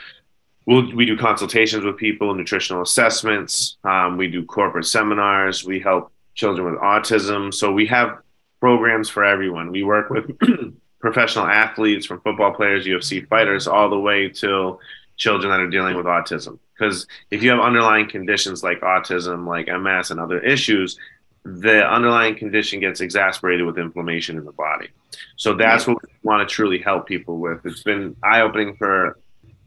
we'll, 0.67 0.93
we 0.93 1.07
do 1.07 1.17
consultations 1.17 1.85
with 1.85 1.97
people, 1.97 2.35
nutritional 2.35 2.83
assessments. 2.83 3.77
Um, 3.85 4.17
we 4.17 4.27
do 4.27 4.45
corporate 4.45 4.87
seminars. 4.87 5.65
We 5.65 5.79
help 5.79 6.11
children 6.35 6.73
with 6.73 6.81
autism. 6.81 7.55
So 7.55 7.71
we 7.71 7.87
have 7.87 8.19
programs 8.59 9.09
for 9.09 9.25
everyone. 9.25 9.71
We 9.71 9.85
work 9.85 10.11
with 10.11 10.37
professional 11.13 11.47
athletes, 11.47 12.05
from 12.05 12.21
football 12.21 12.53
players, 12.53 12.85
UFC 12.85 13.27
fighters, 13.29 13.69
all 13.69 13.89
the 13.89 13.99
way 13.99 14.29
to 14.29 14.79
children 15.17 15.51
that 15.53 15.61
are 15.61 15.71
dealing 15.71 15.97
with 15.97 16.07
autism. 16.07 16.59
Because 16.75 17.07
if 17.31 17.45
you 17.45 17.51
have 17.51 17.61
underlying 17.61 18.09
conditions 18.09 18.65
like 18.65 18.81
autism, 18.81 19.47
like 19.47 19.69
MS, 19.69 20.11
and 20.11 20.19
other 20.19 20.41
issues, 20.41 20.99
the 21.45 21.87
underlying 21.87 22.35
condition 22.35 22.81
gets 22.81 23.01
exacerbated 23.01 23.65
with 23.65 23.79
inflammation 23.79 24.37
in 24.37 24.45
the 24.45 24.53
body. 24.53 24.89
So 25.37 25.55
that's 25.55 25.87
what 25.87 26.03
we 26.03 26.09
want 26.25 26.47
to 26.47 26.53
truly 26.53 26.81
help 26.81 27.07
people 27.07 27.39
with. 27.39 27.65
It's 27.65 27.85
been 27.85 28.17
eye 28.25 28.41
opening 28.41 28.75
for 28.75 29.17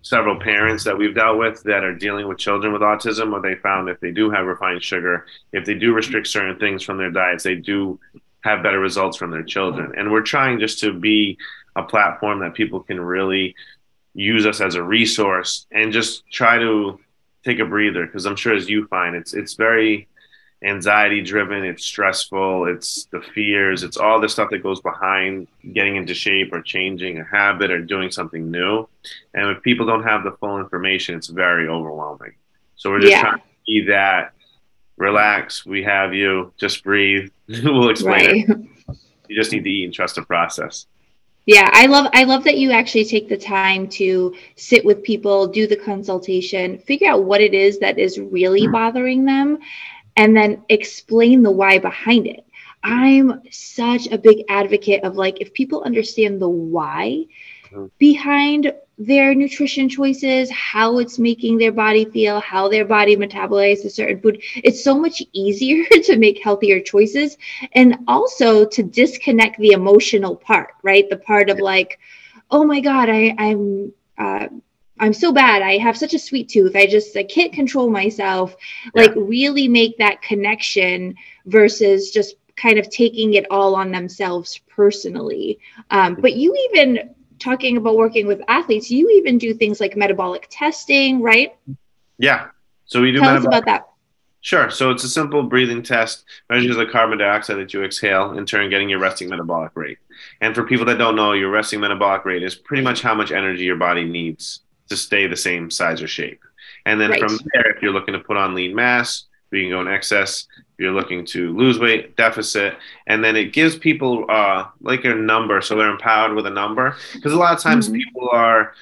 several 0.02 0.38
parents 0.40 0.84
that 0.84 0.98
we've 0.98 1.16
dealt 1.16 1.38
with 1.38 1.64
that 1.64 1.86
are 1.86 1.96
dealing 1.96 2.28
with 2.28 2.38
children 2.38 2.74
with 2.74 2.82
autism, 2.82 3.32
where 3.32 3.42
they 3.42 3.56
found 3.62 3.88
if 3.88 4.00
they 4.02 4.12
do 4.12 4.30
have 4.30 4.46
refined 4.46 4.84
sugar, 4.84 5.26
if 5.54 5.64
they 5.64 5.74
do 5.74 5.94
restrict 5.94 6.28
certain 6.28 6.60
things 6.60 6.84
from 6.84 6.98
their 6.98 7.12
diets, 7.12 7.46
they 7.46 7.56
do 7.56 7.98
have 8.42 8.64
better 8.64 8.80
results 8.80 9.18
from 9.18 9.32
their 9.32 9.44
children. 9.44 9.94
And 9.98 10.12
we're 10.12 10.22
trying 10.22 10.60
just 10.60 10.80
to 10.80 10.94
be 10.94 11.38
a 11.76 11.84
platform 11.84 12.40
that 12.40 12.54
people 12.54 12.80
can 12.82 13.00
really 13.00 13.56
use 14.14 14.46
us 14.46 14.62
as 14.62 14.76
a 14.76 14.84
resource 14.84 15.66
and 15.72 15.94
just 15.94 16.30
try 16.32 16.58
to 16.58 17.00
take 17.46 17.60
a 17.60 17.66
breather 17.66 18.06
because 18.06 18.26
I'm 18.26 18.36
sure 18.36 18.56
as 18.56 18.70
you 18.70 18.86
find 18.88 19.16
it's 19.16 19.34
it's 19.34 19.54
very 19.54 20.08
anxiety 20.62 21.22
driven, 21.22 21.64
it's 21.64 21.86
stressful, 21.86 22.66
it's 22.66 23.06
the 23.12 23.22
fears, 23.34 23.84
it's 23.84 23.96
all 23.96 24.20
the 24.20 24.28
stuff 24.28 24.50
that 24.50 24.62
goes 24.62 24.82
behind 24.82 25.48
getting 25.74 25.96
into 25.96 26.14
shape 26.14 26.52
or 26.52 26.62
changing 26.62 27.18
a 27.20 27.24
habit 27.24 27.72
or 27.72 27.82
doing 27.82 28.12
something 28.12 28.52
new. 28.52 28.88
And 29.34 29.56
if 29.56 29.64
people 29.64 29.86
don't 29.86 30.04
have 30.04 30.24
the 30.24 30.32
full 30.32 30.60
information, 30.60 31.16
it's 31.16 31.28
very 31.28 31.70
overwhelming. 31.70 32.34
So 32.76 32.90
we're 32.90 33.00
just 33.00 33.12
yeah. 33.12 33.22
trying 33.22 33.38
to 33.38 33.44
be 33.66 33.86
that 33.88 34.34
relax, 35.00 35.66
we 35.66 35.82
have 35.84 36.14
you, 36.14 36.54
just 36.58 36.84
breathe. 36.84 37.32
we'll 37.48 37.90
explain 37.90 38.48
right. 38.48 38.50
it. 38.50 38.98
You 39.28 39.36
just 39.36 39.52
need 39.52 39.64
to 39.64 39.70
eat 39.70 39.86
and 39.86 39.94
trust 39.94 40.16
the 40.16 40.24
process. 40.24 40.88
Yeah, 41.46 41.70
I 41.72 41.86
love 41.86 42.08
I 42.14 42.24
love 42.24 42.44
that 42.46 42.58
you 42.58 42.72
actually 42.72 43.06
take 43.06 43.30
the 43.30 43.38
time 43.38 43.88
to 43.90 44.36
sit 44.56 44.84
with 44.84 45.04
people, 45.04 45.46
do 45.46 45.68
the 45.68 45.76
consultation, 45.76 46.80
figure 46.80 47.10
out 47.10 47.26
what 47.26 47.40
it 47.40 47.54
is 47.54 47.78
that 47.78 48.00
is 48.00 48.18
really 48.18 48.62
mm. 48.62 48.72
bothering 48.72 49.26
them 49.26 49.60
and 50.18 50.36
then 50.36 50.64
explain 50.70 51.44
the 51.44 51.52
why 51.52 51.78
behind 51.78 52.26
it. 52.26 52.44
I'm 52.82 53.42
such 53.52 54.08
a 54.08 54.18
big 54.18 54.46
advocate 54.50 55.04
of 55.04 55.16
like 55.16 55.42
if 55.42 55.54
people 55.54 55.84
understand 55.84 56.42
the 56.42 56.50
why 56.50 57.26
mm-hmm. 57.72 57.86
behind 58.00 58.74
their 59.00 59.34
nutrition 59.34 59.88
choices, 59.88 60.52
how 60.52 61.00
it's 61.00 61.18
making 61.18 61.58
their 61.58 61.72
body 61.72 62.04
feel, 62.04 62.42
how 62.42 62.68
their 62.68 62.84
body 62.84 63.16
metabolizes 63.16 63.86
a 63.86 63.90
certain 63.90 64.20
food. 64.20 64.44
It's 64.58 64.84
so 64.84 65.00
much 65.00 65.24
easier 65.32 65.86
to 66.04 66.18
make 66.18 66.44
healthier 66.44 66.82
choices 66.82 67.38
and 67.74 67.98
also 68.10 68.66
to 68.66 68.84
disconnect 68.84 69.58
the 69.60 69.72
emotional 69.72 70.36
part, 70.36 70.72
right? 70.84 71.10
The 71.10 71.18
part 71.18 71.50
of 71.50 71.60
like, 71.60 71.98
oh 72.52 72.66
my 72.66 72.82
God, 72.82 73.10
I, 73.10 73.34
I'm 73.38 73.94
uh, 74.18 74.48
I'm 75.02 75.14
so 75.14 75.32
bad. 75.32 75.62
I 75.62 75.78
have 75.78 75.98
such 75.98 76.14
a 76.14 76.20
sweet 76.20 76.50
tooth. 76.50 76.76
I 76.76 76.86
just 76.86 77.16
I 77.16 77.24
can't 77.24 77.54
control 77.54 77.90
myself. 77.90 78.54
Yeah. 78.94 79.04
Like 79.04 79.14
really 79.16 79.70
make 79.70 79.98
that 80.00 80.22
connection 80.22 81.16
versus 81.46 82.12
just 82.12 82.36
kind 82.58 82.78
of 82.78 82.90
taking 82.90 83.36
it 83.36 83.46
all 83.50 83.76
on 83.76 83.94
themselves 83.94 84.60
personally. 84.68 85.60
Um, 85.90 86.16
but 86.16 86.34
you 86.34 86.54
even 86.74 87.16
talking 87.40 87.78
about 87.78 87.96
working 87.96 88.28
with 88.28 88.42
athletes, 88.48 88.92
you 88.92 89.10
even 89.12 89.38
do 89.38 89.54
things 89.54 89.80
like 89.80 89.96
metabolic 89.96 90.48
testing, 90.50 91.22
right? 91.22 91.56
Yeah. 92.18 92.50
So 92.86 93.02
we 93.02 93.12
do. 93.12 93.20
Tell 93.20 93.38
us 93.38 93.46
about 93.46 93.66
that. 93.66 93.88
Sure. 94.42 94.70
So 94.70 94.90
it's 94.90 95.04
a 95.04 95.10
simple 95.10 95.44
breathing 95.44 95.84
test, 95.84 96.24
measures 96.50 96.78
the 96.78 96.86
carbon 96.86 97.18
dioxide 97.18 97.58
that 97.58 97.74
you 97.74 97.84
exhale, 97.84 98.38
in 98.38 98.46
turn 98.46 98.70
getting 98.70 98.90
your 98.90 99.00
resting 99.00 99.30
metabolic 99.30 99.72
rate. 99.76 99.98
And 100.40 100.56
for 100.56 100.64
people 100.64 100.86
that 100.86 100.98
don't 100.98 101.16
know, 101.16 101.34
your 101.34 101.52
resting 101.52 101.82
metabolic 101.82 102.24
rate 102.24 102.44
is 102.44 102.56
pretty 102.56 102.84
much 102.84 103.02
how 103.02 103.14
much 103.14 103.32
energy 103.32 103.64
your 103.64 103.76
body 103.76 104.06
needs 104.06 104.62
to 104.88 104.96
stay 104.96 105.28
the 105.28 105.36
same 105.36 105.70
size 105.70 106.02
or 106.02 106.08
shape. 106.08 106.42
And 106.86 107.00
then 107.00 107.12
right. 107.12 107.20
from 107.20 107.38
there, 107.54 107.72
if 107.72 107.82
you're 107.82 107.92
looking 107.92 108.14
to 108.14 108.20
put 108.20 108.38
on 108.38 108.56
lean 108.56 108.74
mass, 108.74 109.26
you 109.52 109.62
can 109.62 109.72
go 109.72 109.82
in 109.82 109.88
excess 109.88 110.48
you're 110.80 110.94
looking 110.94 111.26
to 111.26 111.56
lose 111.56 111.78
weight, 111.78 112.16
deficit, 112.16 112.78
and 113.08 113.24
then 113.24 113.36
it 113.36 113.54
gives 113.54 113.78
people 113.78 114.26
uh, 114.30 114.66
like 114.82 115.04
a 115.06 115.14
number, 115.14 115.62
so 115.62 115.76
they're 115.76 115.90
empowered 115.90 116.36
with 116.36 116.46
a 116.46 116.52
number. 116.52 116.96
Because 117.14 117.34
a 117.34 117.38
lot 117.38 117.54
of 117.54 117.62
times 117.62 117.88
mm-hmm. 117.88 117.98
people 117.98 118.30
are, 118.32 118.74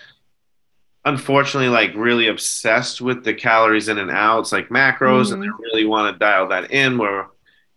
unfortunately, 1.06 1.70
like 1.70 1.92
really 1.96 2.27
obsessed 2.27 3.01
with 3.01 3.24
the 3.24 3.34
calories 3.34 3.88
in 3.88 3.98
and 3.98 4.12
outs, 4.12 4.51
like 4.51 4.70
macros, 4.70 4.98
mm-hmm. 5.00 5.34
and 5.34 5.44
they 5.44 5.48
mm-hmm. 5.48 5.63
really 5.63 5.86
want 5.86 6.13
to 6.13 6.20
dial 6.20 6.48
that 6.50 6.72
in. 6.72 6.98
Where 6.98 7.27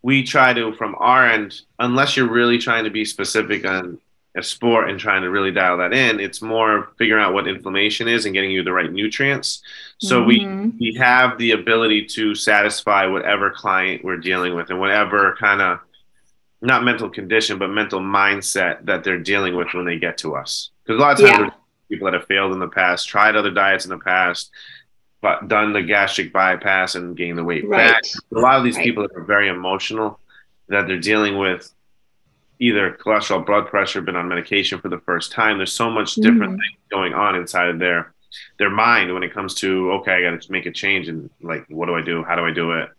we 0.01 0.23
try 0.23 0.53
to, 0.53 0.73
from 0.73 0.95
our 0.99 1.27
end, 1.27 1.61
unless 1.79 2.15
you're 2.15 2.29
really 2.29 2.57
trying 2.57 2.83
to 2.83 2.89
be 2.89 3.05
specific 3.05 3.65
on 3.65 3.99
a 4.35 4.43
sport 4.43 4.89
and 4.89 4.99
trying 4.99 5.23
to 5.23 5.29
really 5.29 5.51
dial 5.51 5.77
that 5.77 5.93
in. 5.93 6.19
It's 6.19 6.41
more 6.41 6.89
figuring 6.97 7.23
out 7.23 7.33
what 7.33 7.47
inflammation 7.47 8.07
is 8.07 8.25
and 8.25 8.33
getting 8.33 8.51
you 8.51 8.63
the 8.63 8.71
right 8.71 8.91
nutrients. 8.91 9.61
So 9.97 10.21
mm-hmm. 10.21 10.77
we 10.79 10.91
we 10.91 10.97
have 10.97 11.37
the 11.37 11.51
ability 11.51 12.05
to 12.07 12.33
satisfy 12.33 13.05
whatever 13.07 13.49
client 13.49 14.03
we're 14.03 14.17
dealing 14.17 14.55
with 14.55 14.69
and 14.69 14.79
whatever 14.79 15.35
kind 15.39 15.61
of 15.61 15.79
not 16.61 16.83
mental 16.83 17.09
condition 17.09 17.57
but 17.57 17.69
mental 17.69 17.99
mindset 17.99 18.85
that 18.85 19.03
they're 19.03 19.19
dealing 19.19 19.55
with 19.55 19.73
when 19.73 19.85
they 19.85 19.99
get 19.99 20.17
to 20.19 20.35
us. 20.35 20.69
Because 20.83 20.99
a 20.99 21.01
lot 21.01 21.19
of 21.19 21.25
times 21.25 21.51
yeah. 21.51 21.59
people 21.89 22.05
that 22.05 22.13
have 22.13 22.27
failed 22.27 22.53
in 22.53 22.59
the 22.59 22.67
past, 22.67 23.09
tried 23.09 23.35
other 23.35 23.51
diets 23.51 23.85
in 23.85 23.89
the 23.89 23.99
past, 23.99 24.49
but 25.21 25.47
done 25.49 25.73
the 25.73 25.81
gastric 25.81 26.31
bypass 26.31 26.95
and 26.95 27.17
gained 27.17 27.37
the 27.37 27.43
weight 27.43 27.67
right. 27.67 27.93
back. 27.93 28.03
A 28.33 28.39
lot 28.39 28.57
of 28.57 28.63
these 28.63 28.77
right. 28.77 28.85
people 28.85 29.07
are 29.13 29.23
very 29.23 29.49
emotional 29.49 30.19
that 30.69 30.87
they're 30.87 30.99
dealing 30.99 31.37
with 31.37 31.69
either 32.61 32.91
cholesterol, 32.91 33.45
blood 33.45 33.67
pressure, 33.67 34.01
been 34.01 34.15
on 34.15 34.29
medication 34.29 34.79
for 34.79 34.87
the 34.87 34.99
first 34.99 35.31
time. 35.31 35.57
There's 35.57 35.73
so 35.73 35.89
much 35.89 36.13
different 36.15 36.53
mm-hmm. 36.53 36.61
things 36.61 36.79
going 36.89 37.13
on 37.13 37.35
inside 37.35 37.69
of 37.69 37.79
their 37.79 38.13
their 38.59 38.69
mind 38.69 39.13
when 39.13 39.23
it 39.23 39.33
comes 39.33 39.55
to 39.55 39.91
okay, 39.93 40.13
I 40.13 40.21
got 40.21 40.41
to 40.41 40.51
make 40.51 40.65
a 40.67 40.71
change 40.71 41.09
and 41.09 41.29
like, 41.41 41.65
what 41.67 41.87
do 41.87 41.95
I 41.95 42.01
do? 42.01 42.23
How 42.23 42.35
do 42.35 42.45
I 42.45 42.51
do 42.51 42.71
it? 42.71 42.89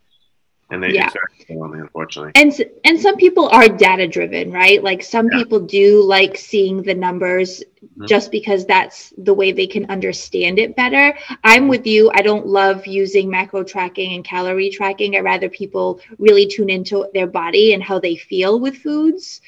And 0.71 0.83
they 0.83 0.93
yeah. 0.93 1.11
on 1.51 1.73
me, 1.73 1.81
unfortunately. 1.81 2.33
And 2.35 2.53
and 2.85 2.99
some 2.99 3.17
people 3.17 3.49
are 3.49 3.69
data 3.69 4.07
driven, 4.07 4.51
right? 4.51 4.83
Like 4.83 5.03
some 5.03 5.29
yeah. 5.31 5.39
people 5.39 5.61
do 5.61 6.03
like 6.03 6.37
seeing 6.37 6.83
the 6.83 6.95
numbers 6.95 7.63
mm-hmm. 7.85 8.07
just 8.07 8.31
because 8.31 8.65
that's 8.65 9.13
the 9.19 9.35
way 9.35 9.53
they 9.53 9.67
can 9.67 9.91
understand 9.91 10.59
it 10.59 10.75
better. 10.75 11.17
I'm 11.45 11.69
with 11.69 11.87
you. 11.87 12.11
I 12.15 12.23
don't 12.23 12.47
love 12.47 12.87
using 12.87 13.31
macro 13.31 13.65
tracking 13.65 14.15
and 14.15 14.25
calorie 14.25 14.71
tracking. 14.71 15.15
I 15.15 15.21
rather 15.21 15.51
people 15.51 16.01
really 16.19 16.47
tune 16.47 16.71
into 16.71 17.07
their 17.13 17.27
body 17.27 17.75
and 17.75 17.83
how 17.83 18.01
they 18.01 18.17
feel 18.17 18.59
with 18.59 18.77
foods. 18.77 19.43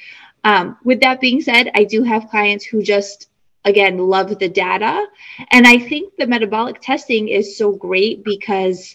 Um, 0.44 0.76
with 0.84 1.00
that 1.00 1.22
being 1.22 1.40
said, 1.40 1.70
I 1.74 1.84
do 1.84 2.02
have 2.02 2.28
clients 2.28 2.66
who 2.66 2.82
just 2.82 3.30
again 3.64 3.96
love 3.96 4.38
the 4.38 4.48
data, 4.48 5.06
and 5.50 5.66
I 5.66 5.78
think 5.78 6.16
the 6.16 6.26
metabolic 6.26 6.82
testing 6.82 7.28
is 7.28 7.56
so 7.56 7.72
great 7.72 8.22
because 8.22 8.94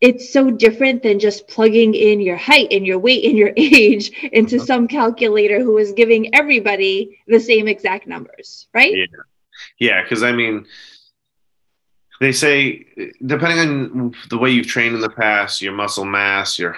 it's 0.00 0.32
so 0.32 0.50
different 0.50 1.02
than 1.02 1.18
just 1.18 1.46
plugging 1.46 1.94
in 1.94 2.20
your 2.20 2.36
height 2.36 2.68
and 2.70 2.86
your 2.86 2.98
weight 2.98 3.24
and 3.24 3.36
your 3.36 3.52
age 3.56 4.10
into 4.32 4.56
uh-huh. 4.56 4.66
some 4.66 4.88
calculator 4.88 5.62
who 5.62 5.76
is 5.78 5.92
giving 5.92 6.34
everybody 6.34 7.18
the 7.26 7.40
same 7.40 7.68
exact 7.68 8.06
numbers, 8.06 8.66
right? 8.74 8.94
Yeah. 8.94 9.06
Yeah, 9.78 10.02
because 10.02 10.22
I 10.22 10.32
mean, 10.32 10.66
they 12.20 12.32
say 12.32 12.86
depending 13.24 13.58
on 13.58 14.14
the 14.28 14.38
way 14.38 14.50
you've 14.50 14.66
trained 14.66 14.94
in 14.94 15.00
the 15.00 15.10
past, 15.10 15.62
your 15.62 15.72
muscle 15.72 16.04
mass, 16.04 16.58
your 16.58 16.76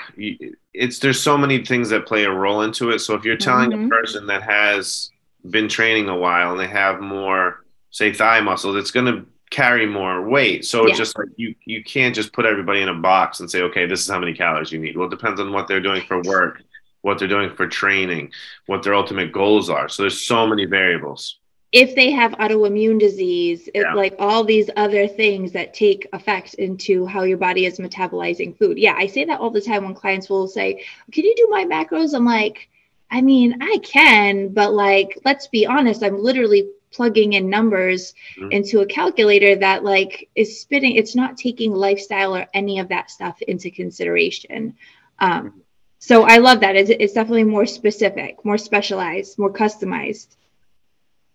it's 0.75 0.99
there's 1.01 1.21
so 1.21 1.37
many 1.37 1.65
things 1.65 1.91
that 1.91 2.07
play 2.07 2.25
a 2.25 2.31
role 2.31 2.63
into 2.63 2.91
it. 2.91 3.01
So 3.01 3.15
if 3.15 3.25
you're 3.25 3.37
telling 3.37 3.71
mm-hmm. 3.71 3.87
a 3.87 3.89
person 3.89 4.27
that 4.27 4.43
has 4.43 5.11
been 5.51 5.69
training 5.69 6.09
a 6.09 6.17
while 6.17 6.53
and 6.53 6.61
they 6.61 6.69
have 6.69 7.01
more, 7.01 7.65
say, 7.91 8.13
thigh 8.13 8.41
muscle, 8.41 8.77
it's 8.77 8.91
going 8.91 9.07
to 9.07 9.27
carry 9.53 9.87
more 9.87 10.23
weight. 10.29 10.65
So 10.65 10.83
yeah. 10.83 10.89
it's 10.91 10.99
just 10.99 11.17
like 11.17 11.29
you 11.37 11.55
you 11.65 11.85
can't 11.85 12.15
just 12.15 12.33
put 12.33 12.47
everybody 12.47 12.83
in 12.83 12.89
a 12.89 12.95
box 12.95 13.41
and 13.41 13.51
say, 13.51 13.63
okay, 13.63 13.87
this 13.87 14.01
is 14.01 14.11
how 14.11 14.19
many 14.19 14.35
calories 14.35 14.73
you 14.73 14.81
need. 14.81 14.97
Well, 14.97 15.07
it 15.07 15.11
depends 15.11 15.41
on 15.41 15.53
what 15.53 15.69
they're 15.69 15.81
doing 15.81 16.03
for 16.03 16.21
work, 16.23 16.63
what 17.03 17.19
they're 17.19 17.29
doing 17.29 17.55
for 17.55 17.69
training, 17.69 18.33
what 18.67 18.83
their 18.83 18.95
ultimate 18.95 19.33
goals 19.33 19.71
are. 19.71 19.89
So 19.89 20.03
there's 20.03 20.27
so 20.27 20.47
many 20.47 20.65
variables 20.65 21.39
if 21.73 21.95
they 21.95 22.11
have 22.11 22.33
autoimmune 22.33 23.01
disease, 23.01 23.69
yeah. 23.75 23.95
like 23.95 24.15
all 24.19 24.45
these 24.45 24.69
other 24.77 25.09
things 25.09 25.53
that 25.53 25.73
take 25.73 26.07
effect 26.13 26.53
into 26.55 27.07
how 27.07 27.23
your 27.23 27.39
body 27.39 27.65
is 27.65 27.79
metabolizing 27.79 28.57
food. 28.59 28.77
Yeah, 28.77 28.95
I 28.97 29.07
say 29.07 29.25
that 29.25 29.41
all 29.41 29.51
the 29.51 29.61
time 29.61 29.85
when 29.85 29.95
clients 29.95 30.29
will 30.29 30.47
say, 30.47 30.85
Can 31.11 31.25
you 31.25 31.35
do 31.35 31.49
my 31.51 31.65
macros? 31.65 32.15
I'm 32.15 32.27
like, 32.27 32.69
I 33.11 33.23
mean, 33.23 33.63
I 33.63 33.79
can, 33.83 34.49
but 34.49 34.73
like, 34.75 35.19
let's 35.25 35.47
be 35.47 35.67
honest, 35.67 36.03
I'm 36.03 36.23
literally 36.23 36.69
plugging 36.93 37.33
in 37.33 37.49
numbers 37.49 38.15
mm-hmm. 38.37 38.51
into 38.53 38.81
a 38.81 38.87
calculator 38.87 39.57
that 39.57 39.85
like 39.85 40.29
is 40.35 40.61
spitting 40.61 40.97
it's 40.97 41.17
not 41.17 41.37
taking 41.37 41.73
lifestyle 41.73 42.37
or 42.37 42.47
any 42.55 42.79
of 42.79 42.89
that 42.89 43.11
stuff 43.11 43.41
into 43.43 43.71
consideration 43.71 44.75
um, 45.19 45.33
mm-hmm. 45.33 45.59
so 45.99 46.25
i 46.25 46.39
love 46.39 46.61
that 46.61 46.77
it's, 46.77 46.91
it's 46.91 47.15
definitely 47.15 47.45
more 47.45 47.67
specific 47.67 48.45
more 48.45 48.59
specialized 48.59 49.39
more 49.39 49.53
customized 49.53 50.37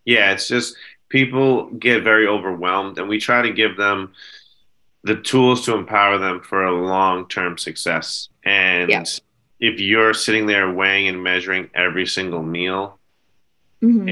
yeah, 0.07 0.31
it's 0.31 0.47
just 0.47 0.77
people 1.09 1.69
get 1.71 2.01
very 2.01 2.27
overwhelmed, 2.27 2.97
and 2.97 3.09
we 3.09 3.19
try 3.19 3.41
to 3.41 3.51
give 3.51 3.75
them 3.75 4.13
the 5.03 5.17
tools 5.17 5.65
to 5.65 5.75
empower 5.75 6.17
them 6.17 6.39
for 6.39 6.63
a 6.63 6.73
long 6.73 7.27
term 7.27 7.57
success. 7.57 8.29
And 8.45 8.89
yeah. 8.89 9.03
if 9.59 9.81
you're 9.81 10.13
sitting 10.13 10.45
there 10.45 10.71
weighing 10.71 11.09
and 11.09 11.21
measuring 11.21 11.69
every 11.75 12.05
single 12.07 12.41
meal, 12.41 12.99
mm-hmm. 13.83 14.09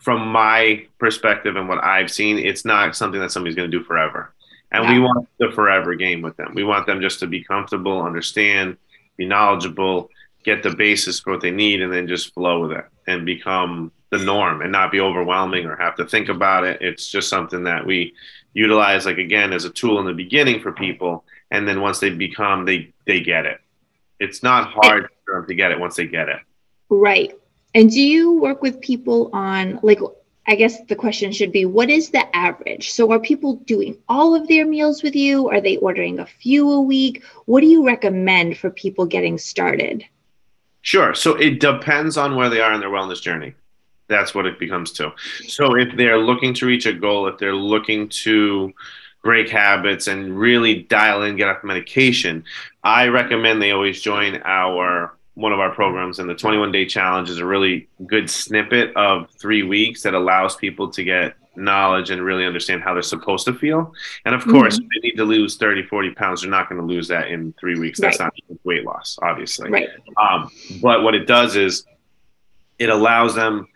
From 0.00 0.28
my 0.28 0.86
perspective 0.98 1.56
and 1.56 1.68
what 1.68 1.82
I've 1.82 2.10
seen, 2.10 2.38
it's 2.38 2.64
not 2.64 2.96
something 2.96 3.20
that 3.20 3.32
somebody's 3.32 3.56
going 3.56 3.70
to 3.70 3.78
do 3.78 3.84
forever. 3.84 4.32
And 4.70 4.84
yeah. 4.84 4.92
we 4.92 5.00
want 5.00 5.28
the 5.38 5.50
forever 5.52 5.94
game 5.94 6.22
with 6.22 6.36
them. 6.36 6.52
We 6.54 6.64
want 6.64 6.86
them 6.86 7.00
just 7.00 7.20
to 7.20 7.26
be 7.26 7.42
comfortable, 7.42 8.02
understand, 8.02 8.76
be 9.16 9.26
knowledgeable, 9.26 10.10
get 10.44 10.62
the 10.62 10.70
basis 10.70 11.20
for 11.20 11.32
what 11.32 11.40
they 11.40 11.50
need, 11.50 11.82
and 11.82 11.92
then 11.92 12.06
just 12.06 12.34
flow 12.34 12.62
with 12.62 12.72
it 12.72 12.84
and 13.06 13.24
become 13.24 13.92
the 14.10 14.18
norm 14.18 14.62
and 14.62 14.72
not 14.72 14.92
be 14.92 15.00
overwhelming 15.00 15.66
or 15.66 15.76
have 15.76 15.96
to 15.96 16.06
think 16.06 16.28
about 16.28 16.64
it. 16.64 16.80
It's 16.80 17.08
just 17.08 17.28
something 17.28 17.64
that 17.64 17.84
we 17.84 18.14
utilize, 18.52 19.06
like 19.06 19.18
again, 19.18 19.52
as 19.52 19.64
a 19.64 19.70
tool 19.70 20.00
in 20.00 20.06
the 20.06 20.12
beginning 20.12 20.60
for 20.60 20.72
people, 20.72 21.24
and 21.50 21.66
then 21.66 21.80
once 21.80 21.98
they 21.98 22.10
become, 22.10 22.64
they 22.64 22.92
they 23.06 23.20
get 23.20 23.46
it. 23.46 23.60
It's 24.20 24.42
not 24.42 24.70
hard 24.72 25.08
for 25.24 25.34
them 25.34 25.46
to 25.46 25.54
get 25.54 25.70
it 25.70 25.80
once 25.80 25.96
they 25.96 26.06
get 26.06 26.28
it. 26.28 26.40
Right. 26.88 27.32
And 27.74 27.90
do 27.90 28.00
you 28.00 28.38
work 28.40 28.62
with 28.62 28.80
people 28.80 29.30
on 29.32 29.80
like? 29.82 30.00
I 30.50 30.54
guess 30.54 30.80
the 30.86 30.96
question 30.96 31.30
should 31.30 31.52
be 31.52 31.66
what 31.66 31.90
is 31.90 32.08
the 32.08 32.24
average? 32.34 32.90
So, 32.92 33.12
are 33.12 33.20
people 33.20 33.56
doing 33.66 33.98
all 34.08 34.34
of 34.34 34.48
their 34.48 34.66
meals 34.66 35.02
with 35.02 35.14
you? 35.14 35.50
Are 35.50 35.60
they 35.60 35.76
ordering 35.76 36.18
a 36.18 36.26
few 36.26 36.70
a 36.70 36.80
week? 36.80 37.22
What 37.44 37.60
do 37.60 37.66
you 37.66 37.84
recommend 37.84 38.56
for 38.56 38.70
people 38.70 39.04
getting 39.04 39.36
started? 39.36 40.04
Sure. 40.80 41.12
So, 41.12 41.34
it 41.34 41.60
depends 41.60 42.16
on 42.16 42.34
where 42.34 42.48
they 42.48 42.62
are 42.62 42.72
in 42.72 42.80
their 42.80 42.88
wellness 42.88 43.20
journey 43.20 43.54
that's 44.08 44.34
what 44.34 44.46
it 44.46 44.58
becomes 44.58 44.90
to. 44.92 45.12
So 45.46 45.76
if 45.76 45.94
they're 45.96 46.18
looking 46.18 46.54
to 46.54 46.66
reach 46.66 46.86
a 46.86 46.92
goal, 46.92 47.28
if 47.28 47.38
they're 47.38 47.54
looking 47.54 48.08
to 48.08 48.72
break 49.22 49.50
habits 49.50 50.06
and 50.08 50.36
really 50.36 50.82
dial 50.82 51.22
in, 51.22 51.36
get 51.36 51.48
off 51.48 51.62
medication, 51.62 52.44
I 52.82 53.08
recommend 53.08 53.60
they 53.60 53.72
always 53.72 54.00
join 54.00 54.40
our 54.44 55.14
one 55.38 55.52
of 55.52 55.60
our 55.60 55.72
programs. 55.72 56.18
And 56.18 56.28
the 56.28 56.34
21 56.34 56.72
day 56.72 56.84
challenge 56.84 57.30
is 57.30 57.38
a 57.38 57.46
really 57.46 57.88
good 58.06 58.28
snippet 58.28 58.94
of 58.96 59.30
three 59.38 59.62
weeks 59.62 60.02
that 60.02 60.12
allows 60.12 60.56
people 60.56 60.90
to 60.90 61.04
get 61.04 61.34
knowledge 61.54 62.10
and 62.10 62.22
really 62.22 62.44
understand 62.44 62.82
how 62.82 62.92
they're 62.92 63.02
supposed 63.02 63.44
to 63.46 63.54
feel. 63.54 63.94
And 64.24 64.34
of 64.34 64.44
course, 64.44 64.78
mm-hmm. 64.78 64.88
they 64.94 65.08
need 65.08 65.16
to 65.16 65.24
lose 65.24 65.56
30, 65.56 65.84
40 65.84 66.10
pounds. 66.14 66.42
They're 66.42 66.50
not 66.50 66.68
going 66.68 66.80
to 66.80 66.86
lose 66.86 67.06
that 67.08 67.28
in 67.28 67.52
three 67.52 67.78
weeks. 67.78 68.00
That's 68.00 68.18
right. 68.18 68.32
not 68.48 68.58
weight 68.64 68.84
loss, 68.84 69.16
obviously. 69.22 69.70
Right. 69.70 69.88
Um, 70.16 70.50
but 70.82 71.04
what 71.04 71.14
it 71.14 71.26
does 71.26 71.54
is 71.54 71.84
it 72.80 72.88
allows 72.88 73.36
them 73.36 73.68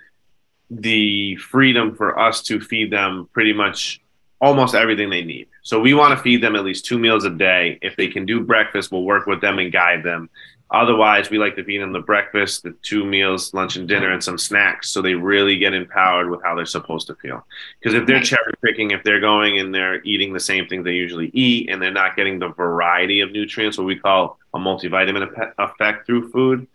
the 0.68 1.37
freedom 1.37 1.94
for 1.94 2.18
us 2.18 2.42
to 2.44 2.61
feed 2.61 2.90
them 2.90 3.29
pretty 3.33 3.53
much 3.53 4.01
almost 4.42 4.74
everything 4.74 5.09
they 5.09 5.22
need. 5.22 5.46
So 5.62 5.81
we 5.81 5.94
want 5.94 6.18
to 6.18 6.22
feed 6.22 6.42
them 6.42 6.57
at 6.57 6.64
least 6.64 6.85
two 6.85 6.98
meals 6.98 7.24
a 7.24 7.31
day. 7.31 7.78
If 7.81 7.96
they 7.96 8.09
can 8.09 8.26
do 8.26 8.40
breakfast, 8.40 8.90
we'll 8.90 9.05
work 9.05 9.26
with 9.26 9.40
them 9.40 9.61
and 9.61 9.72
guide 9.72 10.02
them. 10.02 10.28
Otherwise, 10.72 11.31
we 11.31 11.38
like 11.38 11.55
to 11.55 11.62
feed 11.62 11.81
them 11.81 11.92
the 11.92 12.00
breakfast, 12.00 12.62
the 12.62 12.74
two 12.83 13.05
meals, 13.05 13.55
lunch 13.55 13.76
and 13.76 13.87
dinner, 13.87 14.11
and 14.11 14.24
some 14.24 14.38
snacks 14.38 14.90
so 14.90 15.00
they 15.00 15.14
really 15.14 15.59
get 15.59 15.74
empowered 15.74 16.31
with 16.31 16.42
how 16.42 16.55
they're 16.57 16.66
supposed 16.66 17.07
to 17.07 17.14
feel. 17.16 17.46
Because 17.78 17.94
if 17.94 18.07
they're 18.07 18.22
cherry 18.22 18.55
picking, 18.64 18.90
if 18.90 19.05
they're 19.05 19.20
going 19.20 19.61
and 19.61 19.72
they're 19.72 20.02
eating 20.02 20.33
the 20.33 20.40
same 20.40 20.66
thing 20.66 20.83
they 20.83 20.92
usually 20.92 21.31
eat 21.35 21.68
and 21.70 21.81
they're 21.81 21.92
not 21.92 22.16
getting 22.16 22.38
the 22.38 22.48
variety 22.48 23.20
of 23.20 23.31
nutrients, 23.31 23.78
what 23.78 23.87
we 23.87 23.96
call 23.96 24.38
a 24.55 24.59
multivitamin 24.59 25.52
effect 25.59 26.07
through 26.07 26.31
food, 26.31 26.66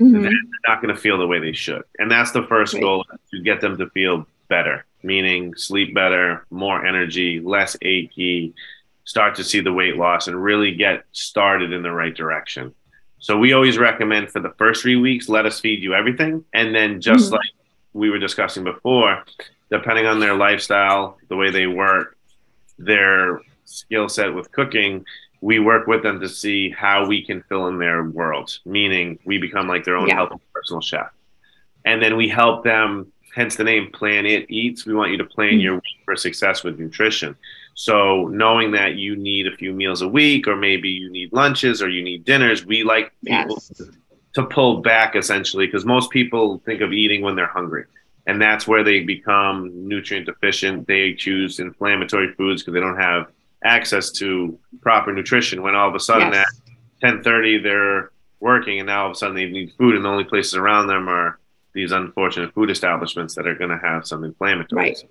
mm-hmm. 0.00 0.20
they're 0.20 0.32
not 0.66 0.82
going 0.82 0.94
to 0.94 1.00
feel 1.00 1.16
the 1.16 1.26
way 1.26 1.38
they 1.38 1.52
should. 1.52 1.84
And 1.98 2.10
that's 2.10 2.32
the 2.32 2.42
first 2.48 2.74
right. 2.74 2.82
goal 2.82 3.06
to 3.30 3.40
get 3.40 3.60
them 3.60 3.78
to 3.78 3.88
feel 3.90 4.26
better, 4.48 4.84
meaning 5.04 5.54
sleep 5.54 5.94
better, 5.94 6.46
more 6.50 6.84
energy, 6.84 7.40
less 7.40 7.76
achy, 7.82 8.54
start 9.04 9.34
to 9.36 9.44
see 9.44 9.60
the 9.60 9.72
weight 9.72 9.96
loss, 9.96 10.26
and 10.26 10.42
really 10.42 10.74
get 10.74 11.04
started 11.12 11.72
in 11.72 11.82
the 11.82 11.92
right 11.92 12.14
direction. 12.14 12.74
So 13.18 13.38
we 13.38 13.52
always 13.52 13.78
recommend 13.78 14.30
for 14.30 14.40
the 14.40 14.54
first 14.58 14.82
three 14.82 14.96
weeks, 14.96 15.28
let 15.28 15.46
us 15.46 15.60
feed 15.60 15.82
you 15.82 15.94
everything. 15.94 16.44
And 16.52 16.74
then 16.74 17.00
just 17.00 17.26
mm-hmm. 17.26 17.34
like 17.34 17.50
we 17.92 18.10
were 18.10 18.18
discussing 18.18 18.64
before, 18.64 19.24
depending 19.70 20.06
on 20.06 20.20
their 20.20 20.34
lifestyle, 20.34 21.18
the 21.28 21.36
way 21.36 21.50
they 21.50 21.66
work, 21.66 22.16
their 22.78 23.40
skill 23.64 24.08
set 24.08 24.34
with 24.34 24.52
cooking, 24.52 25.04
we 25.40 25.58
work 25.58 25.86
with 25.86 26.02
them 26.02 26.20
to 26.20 26.28
see 26.28 26.70
how 26.70 27.06
we 27.06 27.24
can 27.24 27.42
fill 27.42 27.68
in 27.68 27.78
their 27.78 28.02
world, 28.04 28.58
meaning 28.64 29.18
we 29.24 29.38
become 29.38 29.68
like 29.68 29.84
their 29.84 29.96
own 29.96 30.08
yeah. 30.08 30.14
health 30.14 30.40
personal 30.52 30.80
chef. 30.80 31.10
And 31.84 32.02
then 32.02 32.16
we 32.16 32.28
help 32.28 32.64
them, 32.64 33.12
hence 33.34 33.56
the 33.56 33.64
name 33.64 33.90
Planet 33.92 34.46
Eats. 34.48 34.86
We 34.86 34.94
want 34.94 35.10
you 35.10 35.18
to 35.18 35.24
plan 35.24 35.60
your 35.60 35.74
week 35.74 36.00
for 36.04 36.16
success 36.16 36.62
with 36.62 36.78
nutrition. 36.78 37.36
So 37.74 38.28
knowing 38.28 38.70
that 38.72 38.94
you 38.94 39.16
need 39.16 39.48
a 39.48 39.56
few 39.56 39.72
meals 39.72 40.02
a 40.02 40.08
week, 40.08 40.46
or 40.46 40.56
maybe 40.56 40.88
you 40.88 41.10
need 41.10 41.32
lunches 41.32 41.82
or 41.82 41.88
you 41.88 42.02
need 42.02 42.24
dinners, 42.24 42.64
we 42.64 42.84
like 42.84 43.12
people 43.24 43.56
yes. 43.56 43.82
to, 44.34 44.44
pull 44.46 44.82
back 44.82 45.16
essentially 45.16 45.66
because 45.66 45.84
most 45.84 46.10
people 46.10 46.62
think 46.64 46.80
of 46.80 46.92
eating 46.92 47.22
when 47.22 47.34
they're 47.34 47.46
hungry. 47.46 47.84
And 48.26 48.40
that's 48.40 48.66
where 48.66 48.84
they 48.84 49.00
become 49.00 49.70
nutrient 49.88 50.26
deficient. 50.26 50.86
They 50.86 51.14
choose 51.14 51.58
inflammatory 51.58 52.32
foods 52.34 52.62
because 52.62 52.74
they 52.74 52.80
don't 52.80 52.98
have 52.98 53.26
access 53.64 54.10
to 54.12 54.58
proper 54.80 55.12
nutrition 55.12 55.62
when 55.62 55.74
all 55.74 55.88
of 55.88 55.94
a 55.94 56.00
sudden 56.00 56.32
yes. 56.32 56.46
at 57.02 57.14
10:30 57.22 57.62
they're 57.62 58.10
working 58.40 58.78
and 58.78 58.86
now 58.86 59.02
all 59.02 59.06
of 59.06 59.12
a 59.12 59.14
sudden 59.14 59.34
they 59.34 59.46
need 59.46 59.72
food 59.78 59.94
and 59.94 60.04
the 60.04 60.08
only 60.08 60.24
places 60.24 60.54
around 60.54 60.86
them 60.86 61.08
are 61.08 61.38
these 61.74 61.92
unfortunate 61.92 62.54
food 62.54 62.70
establishments 62.70 63.34
that 63.34 63.46
are 63.46 63.54
going 63.54 63.70
to 63.70 63.78
have 63.78 64.06
some 64.06 64.24
inflammatory. 64.24 64.82
Right. 64.82 65.02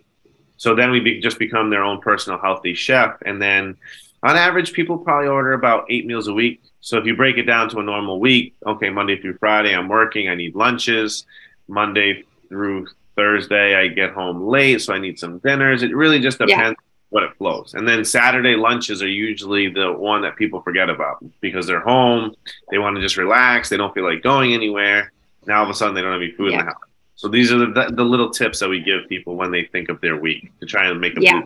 So 0.57 0.75
then 0.75 0.91
we 0.91 0.99
be, 0.99 1.19
just 1.19 1.39
become 1.39 1.69
their 1.69 1.83
own 1.83 1.99
personal 2.01 2.39
healthy 2.39 2.73
chef 2.73 3.17
and 3.25 3.41
then 3.41 3.77
on 4.23 4.37
average 4.37 4.71
people 4.71 4.97
probably 4.97 5.27
order 5.27 5.53
about 5.53 5.85
8 5.89 6.05
meals 6.05 6.27
a 6.27 6.33
week. 6.33 6.61
So 6.79 6.97
if 6.97 7.05
you 7.05 7.15
break 7.15 7.37
it 7.37 7.43
down 7.43 7.69
to 7.69 7.79
a 7.79 7.83
normal 7.83 8.19
week, 8.19 8.55
okay, 8.65 8.89
Monday 8.89 9.21
through 9.21 9.37
Friday 9.37 9.75
I'm 9.75 9.89
working, 9.89 10.29
I 10.29 10.35
need 10.35 10.55
lunches, 10.55 11.25
Monday 11.67 12.23
through 12.47 12.87
Thursday 13.15 13.75
I 13.75 13.89
get 13.89 14.11
home 14.11 14.47
late 14.47 14.81
so 14.81 14.93
I 14.93 14.99
need 14.99 15.19
some 15.19 15.39
dinners. 15.39 15.83
It 15.83 15.95
really 15.95 16.19
just 16.19 16.39
depends 16.39 16.77
yeah 16.79 16.89
what 17.13 17.21
it 17.21 17.37
flows. 17.37 17.75
And 17.75 17.87
then 17.87 18.03
Saturday 18.03 18.55
lunches 18.55 19.03
are 19.03 19.07
usually 19.07 19.69
the 19.69 19.93
one 19.93 20.23
that 20.23 20.35
people 20.35 20.63
forget 20.63 20.89
about 20.89 21.23
because 21.41 21.67
they're 21.67 21.79
home, 21.79 22.33
they 22.71 22.79
want 22.79 22.95
to 22.95 23.01
just 23.03 23.17
relax, 23.17 23.69
they 23.69 23.77
don't 23.77 23.93
feel 23.93 24.03
like 24.03 24.23
going 24.23 24.55
anywhere. 24.55 25.11
Now 25.47 25.59
all 25.59 25.63
of 25.63 25.69
a 25.69 25.73
sudden 25.73 25.95
they 25.95 26.01
don't 26.01 26.11
have 26.11 26.21
any 26.21 26.31
food 26.31 26.51
yeah. 26.51 26.59
in 26.59 26.65
the 26.65 26.71
house. 26.71 26.81
So 27.15 27.27
these 27.27 27.51
are 27.51 27.57
the, 27.57 27.93
the 27.93 28.03
little 28.03 28.29
tips 28.29 28.59
that 28.59 28.69
we 28.69 28.81
give 28.81 29.07
people 29.07 29.35
when 29.35 29.51
they 29.51 29.65
think 29.65 29.89
of 29.89 30.01
their 30.01 30.17
week 30.17 30.51
to 30.59 30.65
try 30.65 30.87
and 30.87 30.99
make 30.99 31.17
a 31.17 31.21
yeah. 31.21 31.41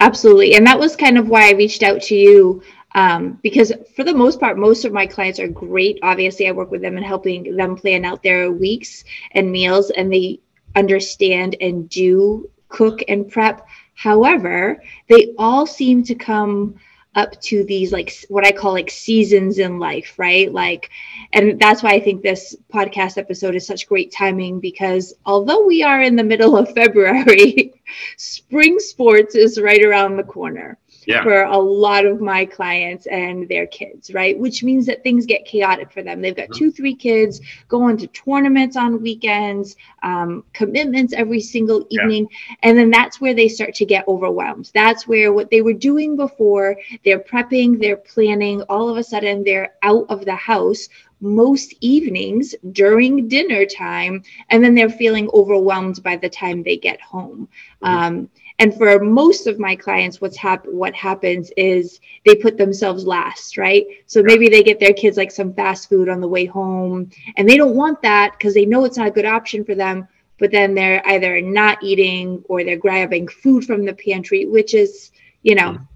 Absolutely. 0.00 0.54
And 0.54 0.66
that 0.66 0.78
was 0.78 0.96
kind 0.96 1.18
of 1.18 1.28
why 1.28 1.48
I 1.48 1.52
reached 1.52 1.82
out 1.82 2.02
to 2.02 2.16
you 2.16 2.62
um, 2.94 3.38
because 3.42 3.72
for 3.94 4.04
the 4.04 4.14
most 4.14 4.40
part, 4.40 4.58
most 4.58 4.84
of 4.84 4.92
my 4.92 5.06
clients 5.06 5.38
are 5.40 5.48
great. 5.48 5.98
Obviously, 6.02 6.48
I 6.48 6.52
work 6.52 6.70
with 6.70 6.82
them 6.82 6.96
and 6.96 7.04
helping 7.04 7.56
them 7.56 7.76
plan 7.76 8.04
out 8.04 8.22
their 8.22 8.50
weeks 8.52 9.04
and 9.32 9.50
meals, 9.50 9.90
and 9.90 10.12
they 10.12 10.40
understand 10.76 11.56
and 11.60 11.88
do 11.88 12.50
cook 12.68 13.02
and 13.08 13.30
prep 13.30 13.66
However, 13.94 14.82
they 15.08 15.34
all 15.38 15.66
seem 15.66 16.02
to 16.04 16.14
come 16.14 16.74
up 17.14 17.40
to 17.42 17.64
these 17.64 17.92
like 17.92 18.12
what 18.28 18.46
I 18.46 18.52
call 18.52 18.72
like 18.72 18.90
seasons 18.90 19.58
in 19.58 19.78
life, 19.78 20.14
right? 20.18 20.52
Like, 20.52 20.90
and 21.32 21.58
that's 21.58 21.82
why 21.82 21.90
I 21.90 22.00
think 22.00 22.22
this 22.22 22.56
podcast 22.72 23.18
episode 23.18 23.54
is 23.54 23.66
such 23.66 23.88
great 23.88 24.12
timing 24.12 24.60
because 24.60 25.14
although 25.24 25.64
we 25.64 25.82
are 25.82 26.02
in 26.02 26.16
the 26.16 26.24
middle 26.24 26.56
of 26.56 26.72
February, 26.74 27.72
spring 28.16 28.78
sports 28.78 29.34
is 29.34 29.60
right 29.60 29.84
around 29.84 30.16
the 30.16 30.24
corner 30.24 30.78
yeah. 31.06 31.22
for 31.22 31.42
a 31.44 31.58
lot 31.58 32.06
of 32.06 32.20
my 32.20 32.44
clients 32.44 33.06
and 33.06 33.48
their 33.48 33.66
kids, 33.66 34.12
right? 34.12 34.38
Which 34.38 34.62
means 34.62 34.86
that 34.86 35.02
things 35.02 35.26
get 35.26 35.44
chaotic 35.44 35.92
for 35.92 36.02
them. 36.02 36.20
They've 36.20 36.34
got 36.34 36.48
mm-hmm. 36.48 36.58
two, 36.58 36.72
three 36.72 36.94
kids 36.94 37.40
going 37.68 37.96
to 37.98 38.06
tournaments 38.08 38.76
on 38.76 39.02
weekends, 39.02 39.76
um, 40.02 40.44
commitments 40.52 41.12
every 41.12 41.40
single 41.40 41.86
evening. 41.90 42.28
Yeah. 42.30 42.56
And 42.62 42.78
then 42.78 42.90
that's 42.90 43.20
where 43.20 43.34
they 43.34 43.48
start 43.48 43.74
to 43.74 43.84
get 43.84 44.06
overwhelmed. 44.08 44.70
That's 44.74 45.06
where 45.06 45.32
what 45.32 45.50
they 45.50 45.62
were 45.62 45.72
doing 45.72 46.16
before, 46.16 46.76
they're 47.04 47.20
prepping, 47.20 47.80
they're 47.80 47.96
planning, 47.96 48.62
all 48.62 48.88
of 48.88 48.96
a 48.96 49.04
sudden 49.04 49.44
they're 49.44 49.74
out 49.82 50.06
of 50.08 50.24
the 50.24 50.34
house 50.34 50.88
most 51.20 51.74
evenings 51.80 52.54
during 52.72 53.28
dinner 53.28 53.64
time 53.64 54.22
and 54.50 54.62
then 54.62 54.74
they're 54.74 54.90
feeling 54.90 55.28
overwhelmed 55.32 56.02
by 56.02 56.16
the 56.16 56.28
time 56.28 56.62
they 56.62 56.76
get 56.76 57.00
home 57.00 57.48
mm-hmm. 57.82 57.86
um, 57.86 58.30
and 58.58 58.74
for 58.76 59.00
most 59.00 59.46
of 59.46 59.58
my 59.58 59.74
clients 59.74 60.20
what's 60.20 60.36
hap- 60.36 60.66
what 60.66 60.94
happens 60.94 61.50
is 61.56 62.00
they 62.24 62.34
put 62.34 62.56
themselves 62.56 63.06
last 63.06 63.56
right? 63.56 63.84
So 64.06 64.22
maybe 64.22 64.48
they 64.48 64.62
get 64.62 64.80
their 64.80 64.92
kids 64.92 65.16
like 65.16 65.30
some 65.30 65.54
fast 65.54 65.88
food 65.88 66.08
on 66.08 66.20
the 66.20 66.28
way 66.28 66.44
home 66.44 67.10
and 67.36 67.48
they 67.48 67.56
don't 67.56 67.76
want 67.76 68.00
that 68.02 68.32
because 68.32 68.54
they 68.54 68.66
know 68.66 68.84
it's 68.84 68.98
not 68.98 69.08
a 69.08 69.12
good 69.12 69.26
option 69.26 69.64
for 69.64 69.74
them 69.74 70.08
but 70.38 70.50
then 70.50 70.74
they're 70.74 71.06
either 71.08 71.40
not 71.40 71.82
eating 71.82 72.44
or 72.48 72.64
they're 72.64 72.76
grabbing 72.76 73.28
food 73.28 73.64
from 73.64 73.84
the 73.84 73.94
pantry 73.94 74.46
which 74.46 74.74
is 74.74 75.10
you 75.42 75.54
know 75.54 75.72
mm. 75.72 75.86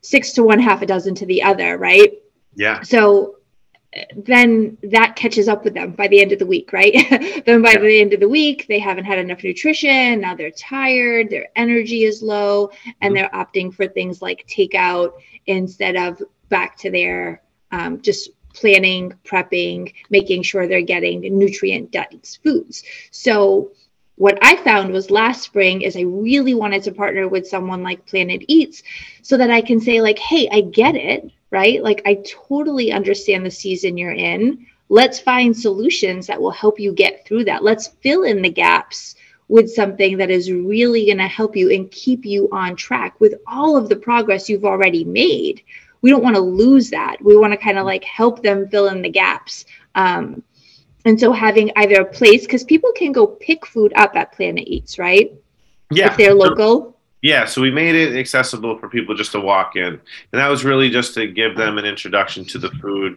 six 0.00 0.32
to 0.32 0.42
one 0.42 0.58
half 0.58 0.82
a 0.82 0.86
dozen 0.86 1.14
to 1.14 1.26
the 1.26 1.42
other 1.42 1.78
right? 1.78 2.14
Yeah. 2.54 2.82
So 2.82 3.36
then 4.16 4.78
that 4.82 5.16
catches 5.16 5.48
up 5.48 5.64
with 5.64 5.74
them 5.74 5.92
by 5.92 6.08
the 6.08 6.20
end 6.20 6.32
of 6.32 6.38
the 6.38 6.46
week, 6.46 6.72
right? 6.72 6.94
then 7.46 7.62
by 7.62 7.72
yeah. 7.72 7.80
the 7.80 8.00
end 8.00 8.12
of 8.12 8.20
the 8.20 8.28
week, 8.28 8.66
they 8.68 8.78
haven't 8.78 9.04
had 9.04 9.18
enough 9.18 9.44
nutrition. 9.44 10.20
Now 10.20 10.34
they're 10.34 10.50
tired, 10.50 11.30
their 11.30 11.48
energy 11.56 12.04
is 12.04 12.22
low, 12.22 12.70
and 13.00 13.14
mm-hmm. 13.14 13.14
they're 13.14 13.30
opting 13.30 13.74
for 13.74 13.86
things 13.86 14.22
like 14.22 14.46
takeout 14.46 15.12
instead 15.46 15.96
of 15.96 16.22
back 16.48 16.78
to 16.78 16.90
their 16.90 17.42
um, 17.70 18.00
just 18.00 18.30
planning, 18.54 19.12
prepping, 19.24 19.92
making 20.10 20.42
sure 20.42 20.66
they're 20.66 20.82
getting 20.82 21.20
nutrient 21.38 21.90
dense 21.90 22.38
foods. 22.42 22.84
So, 23.10 23.72
what 24.16 24.38
I 24.42 24.56
found 24.56 24.92
was 24.92 25.10
last 25.10 25.42
spring 25.42 25.82
is 25.82 25.96
I 25.96 26.02
really 26.02 26.54
wanted 26.54 26.82
to 26.84 26.92
partner 26.92 27.28
with 27.28 27.48
someone 27.48 27.82
like 27.82 28.06
Planet 28.06 28.44
Eats 28.46 28.82
so 29.22 29.38
that 29.38 29.50
I 29.50 29.62
can 29.62 29.80
say, 29.80 30.00
like, 30.02 30.18
hey, 30.18 30.48
I 30.52 30.60
get 30.60 30.94
it 30.94 31.32
right? 31.52 31.82
Like, 31.82 32.02
I 32.06 32.22
totally 32.48 32.90
understand 32.90 33.46
the 33.46 33.50
season 33.50 33.96
you're 33.96 34.12
in. 34.12 34.66
Let's 34.88 35.20
find 35.20 35.56
solutions 35.56 36.26
that 36.26 36.40
will 36.40 36.50
help 36.50 36.80
you 36.80 36.92
get 36.92 37.24
through 37.24 37.44
that. 37.44 37.62
Let's 37.62 37.88
fill 38.02 38.24
in 38.24 38.42
the 38.42 38.50
gaps 38.50 39.14
with 39.48 39.70
something 39.70 40.16
that 40.16 40.30
is 40.30 40.50
really 40.50 41.06
going 41.06 41.18
to 41.18 41.28
help 41.28 41.54
you 41.54 41.70
and 41.70 41.90
keep 41.90 42.24
you 42.24 42.48
on 42.52 42.74
track 42.74 43.20
with 43.20 43.34
all 43.46 43.76
of 43.76 43.88
the 43.88 43.96
progress 43.96 44.48
you've 44.48 44.64
already 44.64 45.04
made. 45.04 45.62
We 46.00 46.10
don't 46.10 46.22
want 46.24 46.36
to 46.36 46.42
lose 46.42 46.90
that. 46.90 47.22
We 47.22 47.36
want 47.36 47.52
to 47.52 47.58
kind 47.58 47.78
of 47.78 47.84
like 47.84 48.02
help 48.04 48.42
them 48.42 48.68
fill 48.68 48.88
in 48.88 49.02
the 49.02 49.10
gaps. 49.10 49.66
Um, 49.94 50.42
and 51.04 51.18
so 51.18 51.32
having 51.32 51.70
either 51.76 52.00
a 52.00 52.04
place, 52.04 52.42
because 52.42 52.64
people 52.64 52.92
can 52.92 53.12
go 53.12 53.26
pick 53.26 53.66
food 53.66 53.92
up 53.94 54.16
at 54.16 54.32
Planet 54.32 54.64
Eats, 54.66 54.98
right? 54.98 55.32
Yeah. 55.90 56.10
If 56.10 56.16
they're 56.16 56.34
local. 56.34 56.91
Yeah, 57.22 57.44
so 57.44 57.62
we 57.62 57.70
made 57.70 57.94
it 57.94 58.16
accessible 58.16 58.78
for 58.78 58.88
people 58.88 59.14
just 59.14 59.30
to 59.32 59.40
walk 59.40 59.76
in. 59.76 59.84
And 59.84 60.00
that 60.32 60.48
was 60.48 60.64
really 60.64 60.90
just 60.90 61.14
to 61.14 61.28
give 61.28 61.56
them 61.56 61.78
an 61.78 61.84
introduction 61.84 62.44
to 62.46 62.58
the 62.58 62.70
food, 62.70 63.16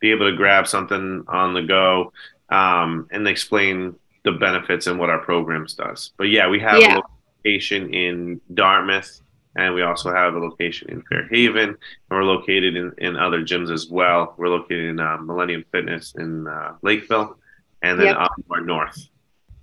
be 0.00 0.10
able 0.10 0.30
to 0.30 0.36
grab 0.36 0.66
something 0.66 1.22
on 1.28 1.52
the 1.52 1.62
go, 1.62 2.12
um, 2.48 3.08
and 3.10 3.28
explain 3.28 3.94
the 4.24 4.32
benefits 4.32 4.86
and 4.86 4.98
what 4.98 5.10
our 5.10 5.18
programs 5.18 5.74
does. 5.74 6.12
But 6.16 6.24
yeah, 6.30 6.48
we 6.48 6.60
have 6.60 6.80
yeah. 6.80 6.98
a 6.98 7.02
location 7.44 7.92
in 7.92 8.40
Dartmouth 8.54 9.20
and 9.54 9.74
we 9.74 9.82
also 9.82 10.14
have 10.14 10.34
a 10.34 10.38
location 10.38 10.88
in 10.90 11.02
Fairhaven 11.02 11.68
and 11.68 11.76
we're 12.10 12.24
located 12.24 12.74
in, 12.76 12.92
in 12.98 13.16
other 13.16 13.42
gyms 13.42 13.70
as 13.70 13.88
well. 13.90 14.34
We're 14.38 14.48
located 14.48 14.86
in 14.86 15.00
uh, 15.00 15.18
Millennium 15.18 15.64
Fitness 15.72 16.14
in 16.16 16.46
uh, 16.46 16.76
Lakeville 16.80 17.36
and 17.82 17.98
then 17.98 18.06
yep. 18.06 18.16
up 18.16 18.32
more 18.48 18.60
north 18.60 19.08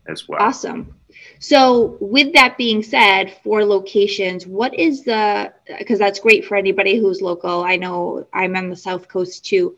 as 0.08 0.28
well. 0.28 0.42
Awesome. 0.42 0.94
So, 1.42 1.98
with 2.02 2.34
that 2.34 2.58
being 2.58 2.84
said, 2.84 3.34
for 3.44 3.64
locations, 3.64 4.46
what 4.46 4.74
is 4.74 5.06
the 5.06 5.54
because 5.78 5.98
that's 5.98 6.20
great 6.20 6.44
for 6.46 6.56
anybody 6.58 6.98
who's 6.98 7.22
local. 7.22 7.64
I 7.64 7.78
know 7.78 8.28
I'm 8.34 8.58
on 8.58 8.70
the 8.70 8.76
South 8.76 9.08
Coast 9.08 9.46
too. 9.46 9.78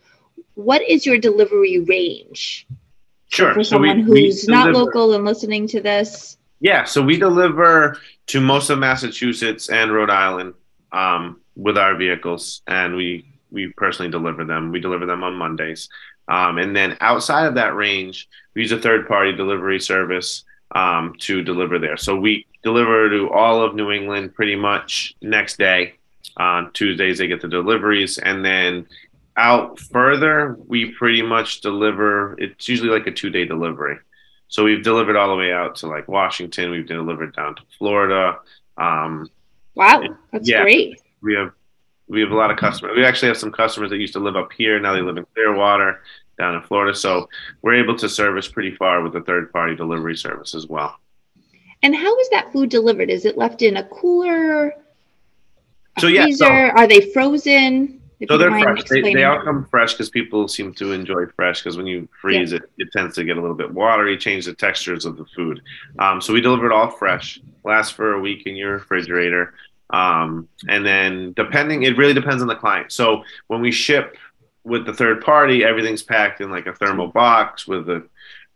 What 0.56 0.82
is 0.82 1.06
your 1.06 1.20
delivery 1.20 1.80
range? 1.80 2.68
Sure. 3.28 3.54
For 3.54 3.64
someone 3.64 4.06
we, 4.10 4.26
who's 4.26 4.46
we 4.48 4.54
not 4.54 4.74
local 4.74 5.14
and 5.14 5.24
listening 5.24 5.68
to 5.68 5.82
this. 5.82 6.38
Yeah, 6.60 6.84
so 6.84 7.02
we 7.02 7.18
deliver 7.18 7.98
to 8.28 8.42
most 8.42 8.70
of 8.70 8.80
Massachusetts 8.80 9.70
and 9.70 9.92
Rhode 9.92 10.10
Island 10.10 10.56
um, 10.92 11.40
with 11.56 11.78
our 11.78 11.96
vehicles, 11.96 12.64
and 12.68 12.96
we 12.96 13.26
we 13.52 13.72
personally 13.78 14.12
deliver 14.12 14.46
them. 14.46 14.72
We 14.72 14.80
deliver 14.80 15.06
them 15.06 15.24
on 15.24 15.36
Mondays, 15.36 15.90
um, 16.28 16.58
and 16.58 16.76
then 16.76 16.98
outside 17.02 17.46
of 17.46 17.56
that 17.56 17.76
range, 17.76 18.28
we 18.56 18.64
use 18.64 18.72
a 18.72 18.80
third 18.80 19.08
party 19.08 19.32
delivery 19.32 19.80
service 19.80 20.44
um, 20.76 21.16
to 21.20 21.44
deliver 21.44 21.80
there. 21.80 21.98
So 21.98 22.16
we 22.16 22.46
deliver 22.64 23.10
to 23.10 23.30
all 23.30 23.64
of 23.64 23.76
New 23.76 23.92
England 23.92 24.34
pretty 24.34 24.56
much 24.56 25.16
next 25.22 25.58
day. 25.58 25.96
On 26.38 26.72
Tuesdays, 26.72 27.18
they 27.18 27.28
get 27.28 27.42
the 27.42 27.48
deliveries. 27.48 28.18
And 28.18 28.44
then 28.46 28.88
out 29.36 29.80
further, 29.80 30.58
we 30.68 30.92
pretty 30.92 31.22
much 31.22 31.62
deliver, 31.62 32.36
it's 32.38 32.70
usually 32.70 32.90
like 32.90 33.08
a 33.08 33.12
two 33.12 33.30
day 33.30 33.46
delivery. 33.46 33.98
So 34.48 34.64
we've 34.64 34.84
delivered 34.84 35.16
all 35.16 35.30
the 35.30 35.36
way 35.36 35.52
out 35.52 35.76
to 35.78 35.88
like 35.88 36.08
Washington. 36.08 36.72
We've 36.72 36.88
delivered 36.88 37.36
down 37.36 37.56
to 37.56 37.62
Florida. 37.78 38.38
Um, 38.78 39.30
wow, 39.76 40.04
that's 40.32 40.48
yeah, 40.48 40.62
great. 40.62 41.02
We 41.22 41.36
have 41.36 41.54
we 42.08 42.20
have 42.20 42.32
a 42.32 42.36
lot 42.36 42.52
of 42.52 42.58
customers. 42.58 42.98
We 42.98 43.06
actually 43.06 43.30
have 43.30 43.38
some 43.38 43.54
customers 43.54 43.90
that 43.92 43.98
used 43.98 44.14
to 44.14 44.20
live 44.20 44.36
up 44.36 44.52
here. 44.52 44.78
Now 44.80 44.94
they 44.94 45.02
live 45.02 45.16
in 45.16 45.26
Clearwater 45.34 46.02
down 46.38 46.56
in 46.56 46.62
Florida. 46.64 46.96
So 46.96 47.30
we're 47.62 47.76
able 47.76 47.98
to 47.98 48.10
service 48.10 48.48
pretty 48.48 48.76
far 48.76 49.02
with 49.02 49.14
the 49.14 49.22
third 49.22 49.52
party 49.52 49.76
delivery 49.76 50.16
service 50.16 50.56
as 50.56 50.68
well. 50.68 50.98
And 51.84 51.96
how 51.96 52.18
is 52.20 52.30
that 52.30 52.52
food 52.52 52.70
delivered? 52.70 53.10
Is 53.10 53.26
it 53.26 53.38
left 53.38 53.62
in 53.62 53.78
a 53.78 53.84
cooler? 53.86 54.76
A 55.98 56.02
so 56.02 56.08
yeah, 56.08 56.24
freezer? 56.24 56.46
So, 56.46 56.52
are 56.52 56.88
they 56.88 57.12
frozen? 57.12 58.02
so 58.28 58.38
they're 58.38 58.52
fresh. 58.52 58.84
They, 58.84 59.02
they, 59.02 59.24
all 59.24 59.42
come 59.42 59.66
fresh 59.66 59.94
because 59.94 60.10
people 60.10 60.48
seem 60.48 60.74
to 60.76 60.92
enjoy 60.92 61.26
fresh. 61.36 61.62
Because 61.62 61.76
when 61.76 61.88
you 61.88 62.08
freeze 62.22 62.52
yeah. 62.52 62.60
it, 62.60 62.72
it 62.78 62.92
tends 62.92 63.16
to 63.16 63.24
get 63.24 63.38
a 63.38 63.42
little 63.42 63.56
bit 63.56 63.74
watery, 63.74 64.16
change 64.18 64.46
the 64.46 64.54
textures 64.54 65.06
of 65.06 65.18
the 65.18 65.26
food. 65.36 65.62
Um, 65.98 66.22
so 66.22 66.34
we 66.34 66.42
deliver 66.42 66.68
it 66.68 66.72
all 66.72 66.92
fresh. 66.92 67.40
Lasts 67.64 67.92
for 67.92 68.14
a 68.14 68.20
week 68.20 68.46
in 68.46 68.56
your 68.56 68.74
refrigerator. 68.74 69.56
Um, 69.90 70.48
and 70.70 70.86
then 70.86 71.34
depending, 71.34 71.84
it 71.84 71.98
really 71.98 72.14
depends 72.14 72.42
on 72.42 72.48
the 72.48 72.56
client. 72.56 72.92
So 72.92 73.24
when 73.48 73.62
we 73.62 73.72
ship 73.72 74.18
with 74.64 74.86
the 74.86 74.94
third 74.94 75.22
party, 75.22 75.64
everything's 75.64 76.04
packed 76.04 76.42
in 76.42 76.52
like 76.52 76.68
a 76.68 76.74
thermal 76.74 77.08
box 77.08 77.68
with 77.68 77.86
the 77.86 78.08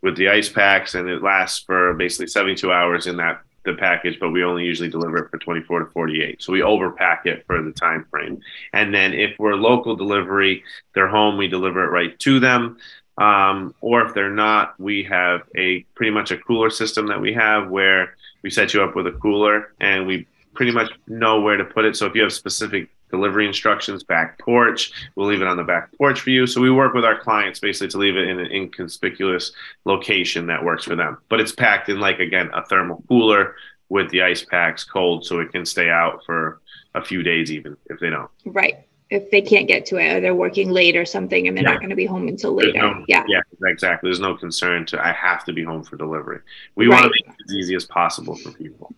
with 0.02 0.18
the 0.18 0.30
ice 0.30 0.50
packs, 0.50 0.94
and 0.94 1.10
it 1.10 1.24
lasts 1.24 1.64
for 1.66 1.94
basically 1.96 2.28
72 2.28 2.72
hours 2.72 3.08
in 3.08 3.18
that 3.18 3.42
the 3.66 3.74
package, 3.74 4.20
but 4.20 4.30
we 4.30 4.44
only 4.44 4.64
usually 4.64 4.90
deliver 4.90 5.18
it 5.18 5.30
for 5.30 5.38
24 5.38 5.80
to 5.80 5.86
48. 5.92 6.42
So 6.42 6.54
we 6.54 6.60
overpack 6.62 7.26
it 7.26 7.44
for 7.46 7.62
the 7.62 7.72
time 7.72 8.06
frame. 8.10 8.40
And 8.72 8.94
then 8.94 9.14
if 9.14 9.38
we're 9.38 9.56
local 9.56 9.96
delivery, 9.96 10.64
they're 10.94 11.10
home, 11.10 11.38
we 11.38 11.48
deliver 11.48 11.84
it 11.84 11.90
right 11.90 12.18
to 12.20 12.40
them. 12.40 12.78
Um, 13.18 13.74
or 13.82 14.06
if 14.06 14.14
they're 14.14 14.30
not, 14.30 14.80
we 14.80 15.04
have 15.04 15.42
a 15.58 15.82
pretty 15.96 16.12
much 16.12 16.32
a 16.32 16.38
cooler 16.38 16.70
system 16.70 17.08
that 17.08 17.20
we 17.20 17.34
have 17.34 17.70
where 17.70 18.16
we 18.44 18.50
set 18.50 18.74
you 18.74 18.84
up 18.84 18.96
with 18.96 19.08
a 19.08 19.12
cooler 19.14 19.74
and 19.80 20.06
we 20.06 20.28
pretty 20.54 20.72
much 20.72 20.92
know 21.08 21.42
where 21.42 21.58
to 21.58 21.66
put 21.66 21.86
it. 21.86 21.96
So 21.96 22.06
if 22.06 22.16
you 22.16 22.22
have 22.22 22.34
specific 22.34 22.90
delivery 23.10 23.48
instructions, 23.48 24.04
back 24.04 24.40
porch. 24.40 24.92
We'll 25.16 25.28
leave 25.28 25.42
it 25.42 25.48
on 25.48 25.58
the 25.58 25.64
back 25.64 25.90
porch 25.98 26.20
for 26.22 26.30
you. 26.30 26.48
So 26.48 26.62
we 26.62 26.72
work 26.72 26.94
with 26.94 27.06
our 27.06 27.20
clients 27.20 27.60
basically 27.60 27.90
to 27.90 27.98
leave 27.98 28.18
it 28.18 28.28
in 28.28 28.40
an 28.40 28.52
inconspicuous 28.52 29.52
location 29.86 30.48
that 30.48 30.64
works 30.64 30.84
for 30.84 30.96
them. 30.96 31.18
But 31.30 31.40
it's 31.40 31.52
packed 31.52 31.90
in 31.90 32.00
like 32.00 32.20
again 32.20 32.50
a 32.54 32.66
thermal 32.66 33.04
cooler 33.08 33.56
with 33.90 34.10
the 34.10 34.22
ice 34.24 34.44
packs 34.44 34.84
cold 34.84 35.26
so 35.26 35.40
it 35.40 35.52
can 35.52 35.66
stay 35.66 35.90
out 35.90 36.24
for 36.26 36.62
a 36.96 37.04
few 37.04 37.24
days 37.24 37.52
even 37.52 37.78
if 37.88 38.00
they 38.00 38.10
don't. 38.10 38.30
Right. 38.46 38.86
If 39.12 39.30
they 39.30 39.42
can't 39.42 39.68
get 39.68 39.86
to 39.88 39.98
it 39.98 40.16
or 40.16 40.20
they're 40.20 40.34
working 40.34 40.72
late 40.72 40.96
or 40.96 41.06
something 41.06 41.48
and 41.48 41.56
they're 41.56 41.64
yeah. 41.64 41.74
not 41.74 41.80
going 41.80 41.92
to 41.92 41.96
be 41.96 42.08
home 42.08 42.28
until 42.28 42.56
later. 42.56 42.80
No, 42.80 43.06
yeah. 43.08 43.24
Yeah, 43.28 43.42
exactly. 43.66 44.10
There's 44.10 44.20
no 44.20 44.36
concern 44.36 44.86
to 44.88 45.06
I 45.06 45.12
have 45.12 45.46
to 45.46 45.54
be 45.54 45.64
home 45.64 45.84
for 45.84 45.96
delivery. 45.96 46.40
We 46.76 46.88
right. 46.88 46.96
want 46.96 47.04
to 47.04 47.10
make 47.12 47.28
it 47.28 47.44
as 47.48 47.56
easy 47.56 47.76
as 47.76 47.86
possible 47.86 48.36
for 48.36 48.52
people. 48.52 48.96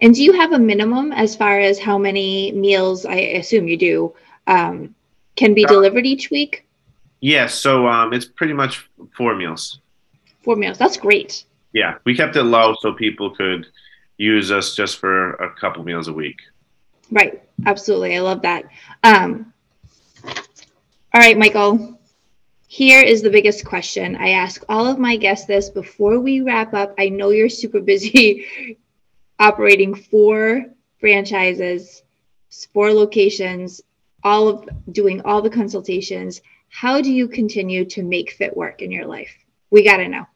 And 0.00 0.14
do 0.14 0.22
you 0.22 0.32
have 0.32 0.52
a 0.52 0.58
minimum 0.58 1.12
as 1.12 1.34
far 1.34 1.58
as 1.58 1.78
how 1.78 1.98
many 1.98 2.52
meals, 2.52 3.06
I 3.06 3.16
assume 3.16 3.66
you 3.68 3.76
do, 3.76 4.14
um, 4.46 4.94
can 5.36 5.54
be 5.54 5.64
uh, 5.64 5.68
delivered 5.68 6.06
each 6.06 6.30
week? 6.30 6.66
Yes. 7.20 7.32
Yeah, 7.32 7.46
so 7.46 7.88
um, 7.88 8.12
it's 8.12 8.26
pretty 8.26 8.52
much 8.52 8.88
four 9.16 9.34
meals. 9.34 9.80
Four 10.42 10.56
meals. 10.56 10.78
That's 10.78 10.96
great. 10.96 11.44
Yeah. 11.72 11.96
We 12.04 12.14
kept 12.14 12.36
it 12.36 12.44
low 12.44 12.74
so 12.80 12.92
people 12.92 13.34
could 13.34 13.66
use 14.18 14.50
us 14.50 14.74
just 14.74 14.98
for 14.98 15.32
a 15.34 15.54
couple 15.54 15.82
meals 15.84 16.08
a 16.08 16.12
week. 16.12 16.40
Right. 17.10 17.42
Absolutely. 17.64 18.16
I 18.16 18.20
love 18.20 18.42
that. 18.42 18.64
Um, 19.02 19.52
all 20.24 21.20
right, 21.20 21.38
Michael. 21.38 21.98
Here 22.68 23.00
is 23.00 23.22
the 23.22 23.30
biggest 23.30 23.64
question. 23.64 24.16
I 24.16 24.30
ask 24.30 24.62
all 24.68 24.86
of 24.86 24.98
my 24.98 25.16
guests 25.16 25.46
this 25.46 25.70
before 25.70 26.20
we 26.20 26.40
wrap 26.40 26.74
up. 26.74 26.94
I 26.98 27.08
know 27.08 27.30
you're 27.30 27.48
super 27.48 27.80
busy 27.80 28.76
operating 29.38 29.94
four 29.94 30.64
franchises, 30.98 32.02
four 32.72 32.92
locations, 32.92 33.82
all 34.22 34.48
of 34.48 34.68
doing 34.90 35.20
all 35.22 35.42
the 35.42 35.50
consultations. 35.50 36.40
How 36.68 37.00
do 37.00 37.12
you 37.12 37.28
continue 37.28 37.84
to 37.86 38.02
make 38.02 38.32
fit 38.32 38.56
work 38.56 38.82
in 38.82 38.90
your 38.90 39.06
life? 39.06 39.32
We 39.70 39.84
got 39.84 39.98
to 39.98 40.08
know. 40.08 40.26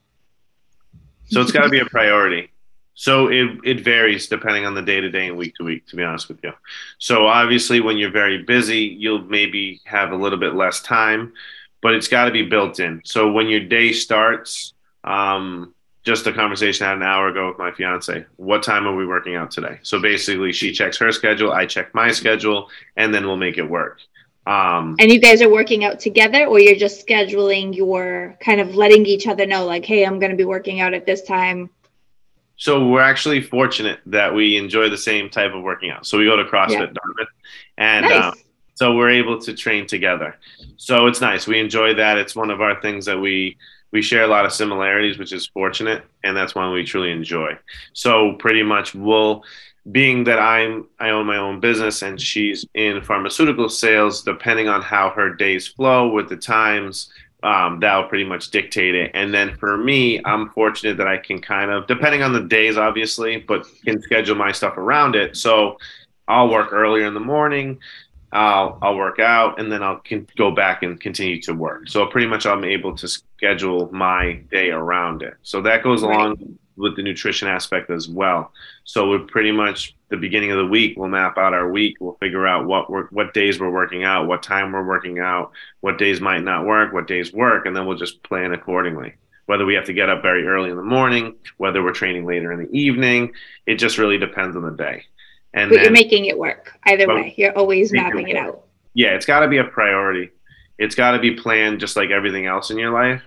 So 1.26 1.40
it's 1.40 1.52
got 1.52 1.62
to 1.62 1.68
be 1.68 1.80
a 1.80 1.86
priority. 1.86 2.50
So 2.94 3.28
it, 3.28 3.48
it 3.64 3.84
varies 3.84 4.28
depending 4.28 4.66
on 4.66 4.74
the 4.74 4.82
day 4.82 5.00
to 5.00 5.10
day 5.10 5.28
and 5.28 5.36
week 5.36 5.54
to 5.56 5.64
week, 5.64 5.86
to 5.86 5.96
be 5.96 6.02
honest 6.02 6.28
with 6.28 6.40
you. 6.42 6.52
So 6.98 7.26
obviously, 7.26 7.80
when 7.80 7.96
you're 7.96 8.10
very 8.10 8.42
busy, 8.42 8.80
you'll 8.80 9.22
maybe 9.22 9.80
have 9.84 10.12
a 10.12 10.16
little 10.16 10.38
bit 10.38 10.54
less 10.54 10.80
time, 10.82 11.32
but 11.80 11.94
it's 11.94 12.08
got 12.08 12.26
to 12.26 12.30
be 12.30 12.42
built 12.42 12.78
in. 12.78 13.00
So 13.04 13.32
when 13.32 13.48
your 13.48 13.60
day 13.60 13.92
starts, 13.92 14.74
um, 15.02 15.74
just 16.02 16.26
a 16.26 16.32
conversation 16.32 16.86
I 16.86 16.90
had 16.90 16.96
an 16.98 17.02
hour 17.02 17.28
ago 17.28 17.48
with 17.48 17.58
my 17.58 17.72
fiance. 17.72 18.24
What 18.36 18.62
time 18.62 18.86
are 18.86 18.94
we 18.94 19.06
working 19.06 19.36
out 19.36 19.50
today? 19.50 19.78
So 19.82 20.00
basically, 20.00 20.52
she 20.52 20.72
checks 20.72 20.96
her 20.98 21.12
schedule, 21.12 21.52
I 21.52 21.66
check 21.66 21.94
my 21.94 22.10
schedule, 22.10 22.70
and 22.96 23.12
then 23.14 23.26
we'll 23.26 23.36
make 23.36 23.58
it 23.58 23.68
work. 23.68 23.98
Um, 24.46 24.96
and 24.98 25.12
you 25.12 25.20
guys 25.20 25.42
are 25.42 25.50
working 25.50 25.84
out 25.84 26.00
together, 26.00 26.46
or 26.46 26.58
you're 26.58 26.76
just 26.76 27.06
scheduling 27.06 27.76
your 27.76 28.36
kind 28.40 28.60
of 28.60 28.74
letting 28.74 29.04
each 29.06 29.26
other 29.26 29.46
know, 29.46 29.66
like, 29.66 29.84
hey, 29.84 30.04
I'm 30.04 30.18
going 30.18 30.30
to 30.30 30.36
be 30.36 30.44
working 30.44 30.80
out 30.80 30.94
at 30.94 31.06
this 31.06 31.22
time 31.22 31.70
so 32.60 32.88
we're 32.88 33.00
actually 33.00 33.40
fortunate 33.40 34.00
that 34.04 34.34
we 34.34 34.58
enjoy 34.58 34.90
the 34.90 34.98
same 34.98 35.30
type 35.30 35.54
of 35.54 35.62
working 35.62 35.88
out. 35.88 36.04
So 36.04 36.18
we 36.18 36.26
go 36.26 36.36
to 36.36 36.44
CrossFit 36.44 36.72
yeah. 36.72 36.92
Dartmouth, 36.92 37.28
and 37.78 38.04
nice. 38.04 38.22
um, 38.22 38.34
so 38.74 38.94
we're 38.96 39.12
able 39.12 39.40
to 39.40 39.54
train 39.54 39.86
together. 39.86 40.36
So 40.76 41.06
it's 41.06 41.22
nice. 41.22 41.46
We 41.46 41.58
enjoy 41.58 41.94
that. 41.94 42.18
It's 42.18 42.36
one 42.36 42.50
of 42.50 42.60
our 42.60 42.78
things 42.82 43.06
that 43.06 43.18
we 43.18 43.56
we 43.92 44.02
share 44.02 44.24
a 44.24 44.28
lot 44.28 44.46
of 44.46 44.52
similarities, 44.52 45.18
which 45.18 45.32
is 45.32 45.46
fortunate, 45.48 46.04
and 46.24 46.36
that's 46.36 46.54
one 46.54 46.72
we 46.72 46.84
truly 46.84 47.10
enjoy. 47.10 47.58
So 47.92 48.34
pretty 48.34 48.62
much 48.62 48.94
we'll 48.94 49.44
being 49.90 50.24
that 50.24 50.38
I'm 50.38 50.86
I 50.98 51.10
own 51.10 51.26
my 51.26 51.38
own 51.38 51.58
business 51.58 52.02
and 52.02 52.20
she's 52.20 52.66
in 52.74 53.02
pharmaceutical 53.02 53.68
sales, 53.68 54.22
depending 54.22 54.68
on 54.68 54.82
how 54.82 55.10
her 55.10 55.34
days 55.34 55.66
flow 55.66 56.08
with 56.08 56.28
the 56.28 56.36
times, 56.36 57.10
um, 57.42 57.80
that'll 57.80 58.08
pretty 58.08 58.24
much 58.24 58.50
dictate 58.50 58.94
it. 58.94 59.10
And 59.14 59.32
then 59.32 59.56
for 59.56 59.76
me, 59.76 60.20
I'm 60.24 60.50
fortunate 60.50 60.98
that 60.98 61.08
I 61.08 61.16
can 61.16 61.40
kind 61.40 61.70
of, 61.70 61.86
depending 61.86 62.22
on 62.22 62.32
the 62.32 62.42
days, 62.42 62.76
obviously, 62.76 63.38
but 63.38 63.66
can 63.84 64.02
schedule 64.02 64.36
my 64.36 64.52
stuff 64.52 64.76
around 64.76 65.16
it. 65.16 65.36
So 65.36 65.78
I'll 66.28 66.50
work 66.50 66.72
earlier 66.72 67.06
in 67.06 67.14
the 67.14 67.20
morning. 67.20 67.78
I'll 68.32 68.78
I'll 68.80 68.96
work 68.96 69.18
out 69.18 69.60
and 69.60 69.70
then 69.72 69.82
I'll 69.82 69.98
can 69.98 70.26
go 70.36 70.50
back 70.50 70.82
and 70.82 71.00
continue 71.00 71.40
to 71.42 71.52
work. 71.54 71.88
So 71.88 72.06
pretty 72.06 72.26
much 72.26 72.46
I'm 72.46 72.64
able 72.64 72.96
to 72.96 73.08
schedule 73.08 73.90
my 73.92 74.34
day 74.50 74.70
around 74.70 75.22
it. 75.22 75.34
So 75.42 75.62
that 75.62 75.82
goes 75.82 76.02
along 76.02 76.58
with 76.76 76.96
the 76.96 77.02
nutrition 77.02 77.48
aspect 77.48 77.90
as 77.90 78.08
well. 78.08 78.52
So 78.84 79.08
we're 79.08 79.20
pretty 79.26 79.52
much 79.52 79.94
the 80.08 80.16
beginning 80.16 80.50
of 80.50 80.58
the 80.58 80.66
week. 80.66 80.96
We'll 80.96 81.08
map 81.08 81.38
out 81.38 81.54
our 81.54 81.70
week. 81.70 81.96
We'll 82.00 82.16
figure 82.20 82.46
out 82.46 82.66
what 82.66 82.90
work, 82.90 83.08
what 83.10 83.34
days 83.34 83.60
we're 83.60 83.70
working 83.70 84.04
out, 84.04 84.26
what 84.26 84.42
time 84.42 84.72
we're 84.72 84.86
working 84.86 85.18
out, 85.18 85.52
what 85.80 85.98
days 85.98 86.20
might 86.20 86.42
not 86.42 86.66
work, 86.66 86.92
what 86.92 87.06
days 87.06 87.32
work, 87.32 87.66
and 87.66 87.76
then 87.76 87.86
we'll 87.86 87.98
just 87.98 88.22
plan 88.22 88.52
accordingly. 88.52 89.14
Whether 89.46 89.66
we 89.66 89.74
have 89.74 89.86
to 89.86 89.92
get 89.92 90.08
up 90.08 90.22
very 90.22 90.46
early 90.46 90.70
in 90.70 90.76
the 90.76 90.82
morning, 90.82 91.34
whether 91.56 91.82
we're 91.82 91.92
training 91.92 92.24
later 92.24 92.52
in 92.52 92.60
the 92.60 92.70
evening, 92.78 93.32
it 93.66 93.76
just 93.76 93.98
really 93.98 94.16
depends 94.16 94.56
on 94.56 94.62
the 94.62 94.70
day. 94.70 95.04
And 95.52 95.68
but 95.68 95.76
then, 95.76 95.84
you're 95.84 95.92
making 95.92 96.26
it 96.26 96.38
work 96.38 96.72
either 96.84 97.08
way. 97.08 97.34
You're 97.36 97.56
always 97.56 97.92
mapping 97.92 98.28
it, 98.28 98.36
it 98.36 98.36
out. 98.36 98.64
Yeah, 98.94 99.14
it's 99.14 99.26
got 99.26 99.40
to 99.40 99.48
be 99.48 99.58
a 99.58 99.64
priority. 99.64 100.30
It's 100.78 100.94
got 100.94 101.12
to 101.12 101.18
be 101.18 101.32
planned 101.32 101.80
just 101.80 101.96
like 101.96 102.10
everything 102.10 102.46
else 102.46 102.70
in 102.70 102.78
your 102.78 102.92
life. 102.92 103.22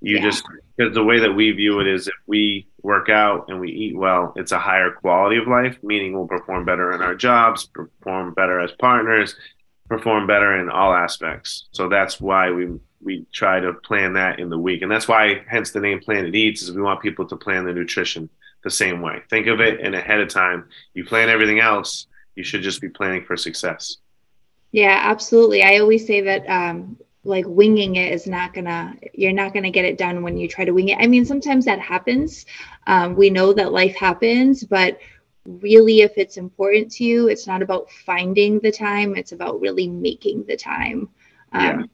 You 0.00 0.16
yeah. 0.16 0.22
just 0.22 0.44
because 0.76 0.94
the 0.94 1.02
way 1.02 1.20
that 1.20 1.32
we 1.32 1.50
view 1.52 1.80
it 1.80 1.86
is 1.86 2.06
if 2.06 2.14
we 2.26 2.68
work 2.82 3.08
out 3.08 3.46
and 3.48 3.60
we 3.60 3.70
eat 3.70 3.96
well, 3.96 4.32
it's 4.36 4.52
a 4.52 4.58
higher 4.58 4.90
quality 4.90 5.38
of 5.38 5.46
life, 5.46 5.78
meaning 5.82 6.12
we'll 6.12 6.28
perform 6.28 6.64
better 6.64 6.92
in 6.92 7.02
our 7.02 7.14
jobs, 7.14 7.66
perform 7.66 8.34
better 8.34 8.60
as 8.60 8.70
partners, 8.72 9.34
perform 9.88 10.26
better 10.26 10.60
in 10.60 10.68
all 10.68 10.92
aspects. 10.92 11.66
So 11.72 11.88
that's 11.88 12.20
why 12.20 12.50
we 12.50 12.78
we 13.02 13.26
try 13.32 13.60
to 13.60 13.72
plan 13.72 14.14
that 14.14 14.38
in 14.38 14.50
the 14.50 14.58
week. 14.58 14.82
And 14.82 14.90
that's 14.90 15.08
why 15.08 15.44
hence 15.48 15.70
the 15.70 15.80
name 15.80 16.00
Planet 16.00 16.34
Eats 16.34 16.62
is 16.62 16.72
we 16.72 16.82
want 16.82 17.02
people 17.02 17.26
to 17.26 17.36
plan 17.36 17.64
their 17.64 17.74
nutrition 17.74 18.28
the 18.66 18.70
same 18.70 19.00
way. 19.00 19.22
Think 19.30 19.46
of 19.46 19.60
it 19.60 19.78
in 19.78 19.94
ahead 19.94 20.18
of 20.18 20.28
time. 20.28 20.68
You 20.92 21.04
plan 21.04 21.28
everything 21.28 21.60
else, 21.60 22.08
you 22.34 22.42
should 22.42 22.62
just 22.62 22.80
be 22.80 22.88
planning 22.88 23.24
for 23.24 23.36
success. 23.36 23.98
Yeah, 24.72 24.98
absolutely. 25.04 25.62
I 25.62 25.78
always 25.78 26.04
say 26.04 26.20
that 26.22 26.44
um, 26.48 26.98
like 27.22 27.44
winging 27.46 27.94
it 27.94 28.12
is 28.12 28.26
not 28.26 28.52
gonna 28.52 28.96
you're 29.14 29.32
not 29.32 29.54
gonna 29.54 29.70
get 29.70 29.84
it 29.84 29.98
done 29.98 30.24
when 30.24 30.36
you 30.36 30.48
try 30.48 30.64
to 30.64 30.70
wing 30.70 30.90
it 30.90 30.98
i 31.00 31.08
mean 31.08 31.24
sometimes 31.24 31.64
that 31.64 31.80
happens 31.80 32.46
um, 32.86 33.16
we 33.16 33.30
know 33.30 33.52
that 33.52 33.72
life 33.72 33.96
happens 33.96 34.62
but 34.62 35.00
really 35.44 36.02
if 36.02 36.12
it's 36.16 36.36
important 36.36 36.88
to 36.88 37.02
you 37.02 37.26
it's 37.28 37.44
not 37.44 37.62
about 37.62 37.90
finding 37.90 38.60
the 38.60 38.70
time 38.70 39.16
it's 39.16 39.32
about 39.32 39.60
really 39.60 39.88
making 39.88 40.44
the 40.46 40.56
time 40.56 41.08
um. 41.52 41.90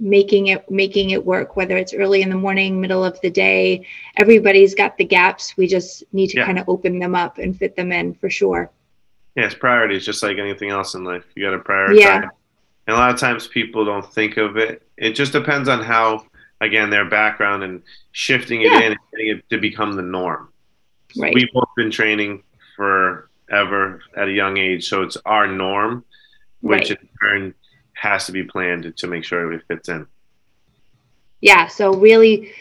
Making 0.00 0.48
it 0.48 0.68
making 0.70 1.10
it 1.10 1.24
work 1.24 1.56
whether 1.56 1.76
it's 1.76 1.94
early 1.94 2.20
in 2.20 2.28
the 2.28 2.36
morning 2.36 2.80
middle 2.80 3.04
of 3.04 3.20
the 3.20 3.30
day 3.30 3.86
everybody's 4.16 4.74
got 4.74 4.96
the 4.98 5.04
gaps 5.04 5.56
we 5.56 5.66
just 5.66 6.02
need 6.12 6.28
to 6.28 6.38
yeah. 6.38 6.46
kind 6.46 6.58
of 6.58 6.68
open 6.68 6.98
them 6.98 7.14
up 7.14 7.38
and 7.38 7.56
fit 7.56 7.76
them 7.76 7.92
in 7.92 8.12
for 8.14 8.28
sure 8.28 8.70
yes 9.36 9.54
priorities 9.54 10.04
just 10.04 10.22
like 10.22 10.38
anything 10.38 10.70
else 10.70 10.94
in 10.94 11.04
life 11.04 11.24
you 11.36 11.44
got 11.44 11.56
to 11.56 11.58
prioritize 11.58 12.00
yeah 12.00 12.28
and 12.86 12.96
a 12.96 12.98
lot 12.98 13.10
of 13.10 13.18
times 13.18 13.46
people 13.46 13.84
don't 13.84 14.12
think 14.12 14.36
of 14.36 14.56
it. 14.56 14.82
It 14.96 15.12
just 15.12 15.32
depends 15.32 15.68
on 15.68 15.82
how, 15.82 16.26
again, 16.60 16.90
their 16.90 17.08
background 17.08 17.62
and 17.62 17.82
shifting 18.12 18.62
it 18.62 18.72
yeah. 18.72 18.80
in 18.80 18.92
and 18.92 19.00
getting 19.12 19.38
it 19.38 19.50
to 19.50 19.58
become 19.58 19.92
the 19.92 20.02
norm. 20.02 20.50
Right. 21.16 21.34
We've 21.34 21.52
both 21.52 21.68
been 21.76 21.90
training 21.90 22.42
forever 22.76 24.02
at 24.16 24.28
a 24.28 24.32
young 24.32 24.58
age, 24.58 24.88
so 24.88 25.02
it's 25.02 25.16
our 25.24 25.46
norm, 25.46 26.04
which 26.60 26.90
right. 26.90 26.98
in 27.00 27.08
turn 27.20 27.54
has 27.94 28.26
to 28.26 28.32
be 28.32 28.44
planned 28.44 28.96
to 28.96 29.06
make 29.06 29.24
sure 29.24 29.52
it 29.52 29.62
fits 29.66 29.88
in. 29.88 30.06
Yeah. 31.40 31.68
So 31.68 31.94
really 31.94 32.52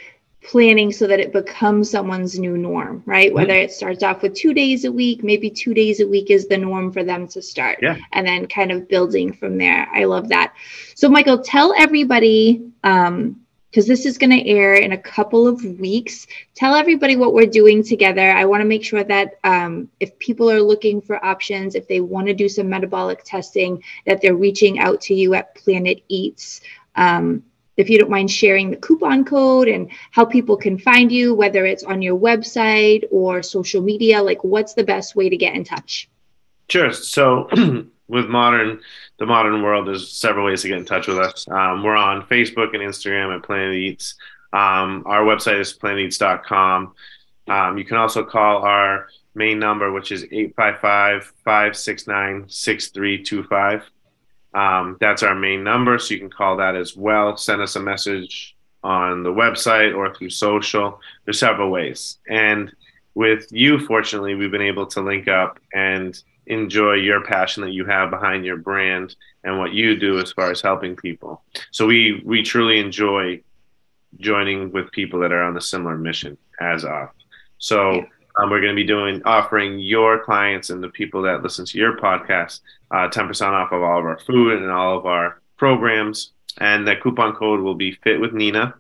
planning 0.44 0.92
so 0.92 1.08
that 1.08 1.20
it 1.20 1.32
becomes 1.32 1.90
someone's 1.90 2.38
new 2.38 2.58
norm, 2.58 3.02
right? 3.06 3.28
Mm-hmm. 3.28 3.36
Whether 3.36 3.54
it 3.54 3.72
starts 3.72 4.04
off 4.04 4.22
with 4.22 4.36
two 4.36 4.54
days 4.54 4.86
a 4.86 4.92
week, 4.92 5.24
maybe 5.24 5.50
two 5.50 5.74
days 5.74 6.02
a 6.02 6.08
week 6.08 6.30
is 6.30 6.48
the 6.48 6.58
norm 6.58 6.92
for 6.92 7.04
them 7.04 7.28
to 7.30 7.42
start. 7.42 7.80
Yeah. 7.82 7.98
And 8.12 8.28
then 8.28 8.48
kind 8.48 8.72
of 8.72 8.88
building 8.90 9.34
from 9.34 9.58
there. 9.58 9.88
I 9.94 10.04
love 10.04 10.30
that. 10.30 10.54
So, 10.96 11.10
Michael, 11.10 11.40
tell 11.40 11.74
everybody, 11.78 12.70
um, 12.84 13.43
because 13.74 13.88
this 13.88 14.06
is 14.06 14.20
going 14.20 14.30
to 14.30 14.48
air 14.48 14.76
in 14.76 14.92
a 14.92 14.98
couple 14.98 15.48
of 15.48 15.64
weeks. 15.80 16.28
Tell 16.54 16.76
everybody 16.76 17.16
what 17.16 17.34
we're 17.34 17.48
doing 17.48 17.82
together. 17.82 18.32
I 18.32 18.46
want 18.46 18.62
to 18.62 18.68
make 18.68 18.84
sure 18.84 19.04
that 19.04 19.40
um, 19.44 19.90
if 20.00 20.20
people 20.20 20.48
are 20.52 20.62
looking 20.62 21.02
for 21.02 21.26
options, 21.26 21.74
if 21.74 21.88
they 21.88 22.00
want 22.00 22.28
to 22.28 22.36
do 22.36 22.48
some 22.48 22.70
metabolic 22.70 23.24
testing, 23.24 23.84
that 24.06 24.22
they're 24.22 24.36
reaching 24.36 24.78
out 24.78 25.02
to 25.02 25.16
you 25.16 25.34
at 25.34 25.56
Planet 25.56 26.04
Eats. 26.08 26.62
Um, 26.96 27.42
if 27.76 27.90
you 27.90 27.98
don't 27.98 28.12
mind 28.12 28.30
sharing 28.30 28.70
the 28.70 28.78
coupon 28.78 29.26
code 29.26 29.68
and 29.68 29.90
how 30.12 30.24
people 30.24 30.56
can 30.56 30.78
find 30.78 31.12
you, 31.12 31.34
whether 31.34 31.66
it's 31.66 31.84
on 31.84 32.04
your 32.04 32.16
website 32.16 33.06
or 33.10 33.42
social 33.42 33.82
media, 33.82 34.22
like 34.22 34.44
what's 34.44 34.76
the 34.76 34.84
best 34.84 35.16
way 35.16 35.30
to 35.30 35.36
get 35.36 35.56
in 35.56 35.64
touch? 35.64 36.08
Sure. 36.70 36.94
So, 36.94 37.50
with 38.14 38.28
modern, 38.28 38.80
the 39.18 39.26
modern 39.26 39.62
world, 39.62 39.88
there's 39.88 40.12
several 40.12 40.46
ways 40.46 40.62
to 40.62 40.68
get 40.68 40.78
in 40.78 40.86
touch 40.86 41.08
with 41.08 41.18
us. 41.18 41.48
Um, 41.50 41.84
we're 41.84 41.96
on 41.96 42.22
Facebook 42.28 42.74
and 42.74 42.82
Instagram 42.84 43.36
at 43.36 43.44
Planet 43.44 43.74
Eats. 43.74 44.16
Um, 44.54 45.04
our 45.06 45.24
website 45.24 45.60
is 45.60 45.74
planeteats.com. 45.74 46.94
Um, 47.48 47.78
you 47.78 47.84
can 47.84 47.98
also 47.98 48.24
call 48.24 48.62
our 48.62 49.08
main 49.36 49.58
number, 49.58 49.92
which 49.92 50.12
is 50.12 50.24
855 50.26 51.34
569 51.44 52.46
6325. 52.48 53.90
Um, 54.54 54.98
that's 55.00 55.24
our 55.24 55.34
main 55.34 55.64
number, 55.64 55.98
so 55.98 56.14
you 56.14 56.20
can 56.20 56.30
call 56.30 56.58
that 56.58 56.76
as 56.76 56.96
well. 56.96 57.36
Send 57.36 57.62
us 57.62 57.76
a 57.76 57.80
message 57.80 58.56
on 58.84 59.24
the 59.24 59.34
website 59.34 59.98
or 59.98 60.14
through 60.14 60.30
social. 60.30 61.02
There's 61.26 61.40
several 61.40 61.72
ways. 61.72 62.20
And 62.30 62.72
with 63.16 63.48
you, 63.52 63.80
fortunately, 63.80 64.36
we've 64.36 64.52
been 64.52 64.62
able 64.62 64.86
to 64.88 65.02
link 65.02 65.28
up 65.28 65.60
and 65.74 66.22
enjoy 66.46 66.94
your 66.94 67.24
passion 67.24 67.64
that 67.64 67.72
you 67.72 67.86
have 67.86 68.10
behind 68.10 68.46
your 68.46 68.58
brand 68.58 69.16
and 69.44 69.58
what 69.58 69.74
you 69.74 69.98
do 69.98 70.20
as 70.20 70.32
far 70.32 70.52
as 70.52 70.62
helping 70.62 70.96
people. 70.96 71.42
So 71.72 71.86
we 71.86 72.22
we 72.26 72.44
truly 72.44 72.80
enjoy 72.80 73.42
joining 74.20 74.72
with 74.72 74.92
people 74.92 75.20
that 75.22 75.32
are 75.32 75.44
on 75.44 75.58
a 75.58 75.62
similar 75.62 75.98
mission 75.98 76.38
as 76.60 76.86
us. 76.86 77.10
So 77.58 78.06
um, 78.38 78.50
we're 78.50 78.62
going 78.62 78.76
to 78.76 78.82
be 78.82 78.86
doing 78.86 79.22
offering 79.26 79.80
your 79.80 80.24
clients 80.24 80.70
and 80.70 80.84
the 80.84 80.90
people 80.90 81.22
that 81.24 81.44
listen 81.44 81.66
to 81.66 81.78
your 81.78 81.98
podcast 81.98 82.62
uh, 82.92 83.08
10% 83.10 83.42
off 83.48 83.72
of 83.72 83.82
all 83.82 84.00
of 84.00 84.06
our 84.06 84.20
food 84.20 84.62
and 84.62 84.72
all 84.72 84.98
of 84.98 85.06
our 85.06 85.42
programs. 85.58 86.32
And 86.60 86.88
the 86.88 86.96
coupon 86.96 87.34
code 87.36 87.62
will 87.62 87.76
be 87.76 87.94
Fit 88.04 88.20
with 88.20 88.34
Nina. 88.34 88.76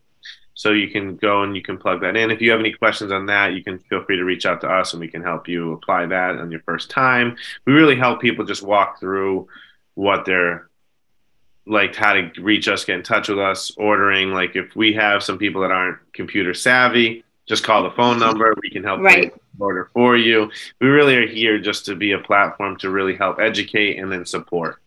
So 0.55 0.71
you 0.71 0.89
can 0.89 1.15
go 1.15 1.43
and 1.43 1.55
you 1.55 1.61
can 1.61 1.77
plug 1.77 2.01
that 2.01 2.15
in. 2.15 2.29
If 2.29 2.41
you 2.41 2.51
have 2.51 2.59
any 2.59 2.73
questions 2.73 3.11
on 3.11 3.25
that, 3.25 3.53
you 3.53 3.63
can 3.63 3.79
feel 3.79 4.03
free 4.03 4.17
to 4.17 4.23
reach 4.23 4.45
out 4.45 4.61
to 4.61 4.69
us 4.69 4.93
and 4.93 4.99
we 4.99 5.07
can 5.07 5.23
help 5.23 5.47
you 5.47 5.73
apply 5.73 6.05
that 6.07 6.37
on 6.37 6.51
your 6.51 6.61
first 6.61 6.89
time. 6.89 7.35
We 7.65 7.73
really 7.73 7.95
help 7.95 8.21
people 8.21 8.45
just 8.45 8.61
walk 8.61 8.99
through 8.99 9.47
what 9.95 10.25
they're 10.25 10.69
like 11.65 11.95
how 11.95 12.13
to 12.13 12.29
reach 12.41 12.67
us, 12.67 12.83
get 12.83 12.97
in 12.97 13.03
touch 13.03 13.29
with 13.29 13.39
us, 13.39 13.71
ordering. 13.77 14.31
Like 14.31 14.55
if 14.55 14.75
we 14.75 14.93
have 14.93 15.23
some 15.23 15.37
people 15.37 15.61
that 15.61 15.71
aren't 15.71 15.97
computer 16.13 16.53
savvy, 16.53 17.23
just 17.45 17.63
call 17.63 17.83
the 17.83 17.91
phone 17.91 18.19
number. 18.19 18.53
We 18.61 18.69
can 18.69 18.83
help 18.83 19.01
right. 19.01 19.33
order 19.59 19.89
for 19.93 20.17
you. 20.17 20.51
We 20.79 20.87
really 20.87 21.15
are 21.15 21.27
here 21.27 21.59
just 21.59 21.85
to 21.85 21.95
be 21.95 22.11
a 22.11 22.19
platform 22.19 22.77
to 22.77 22.89
really 22.89 23.15
help 23.15 23.39
educate 23.39 23.97
and 23.97 24.11
then 24.11 24.25
support. 24.25 24.81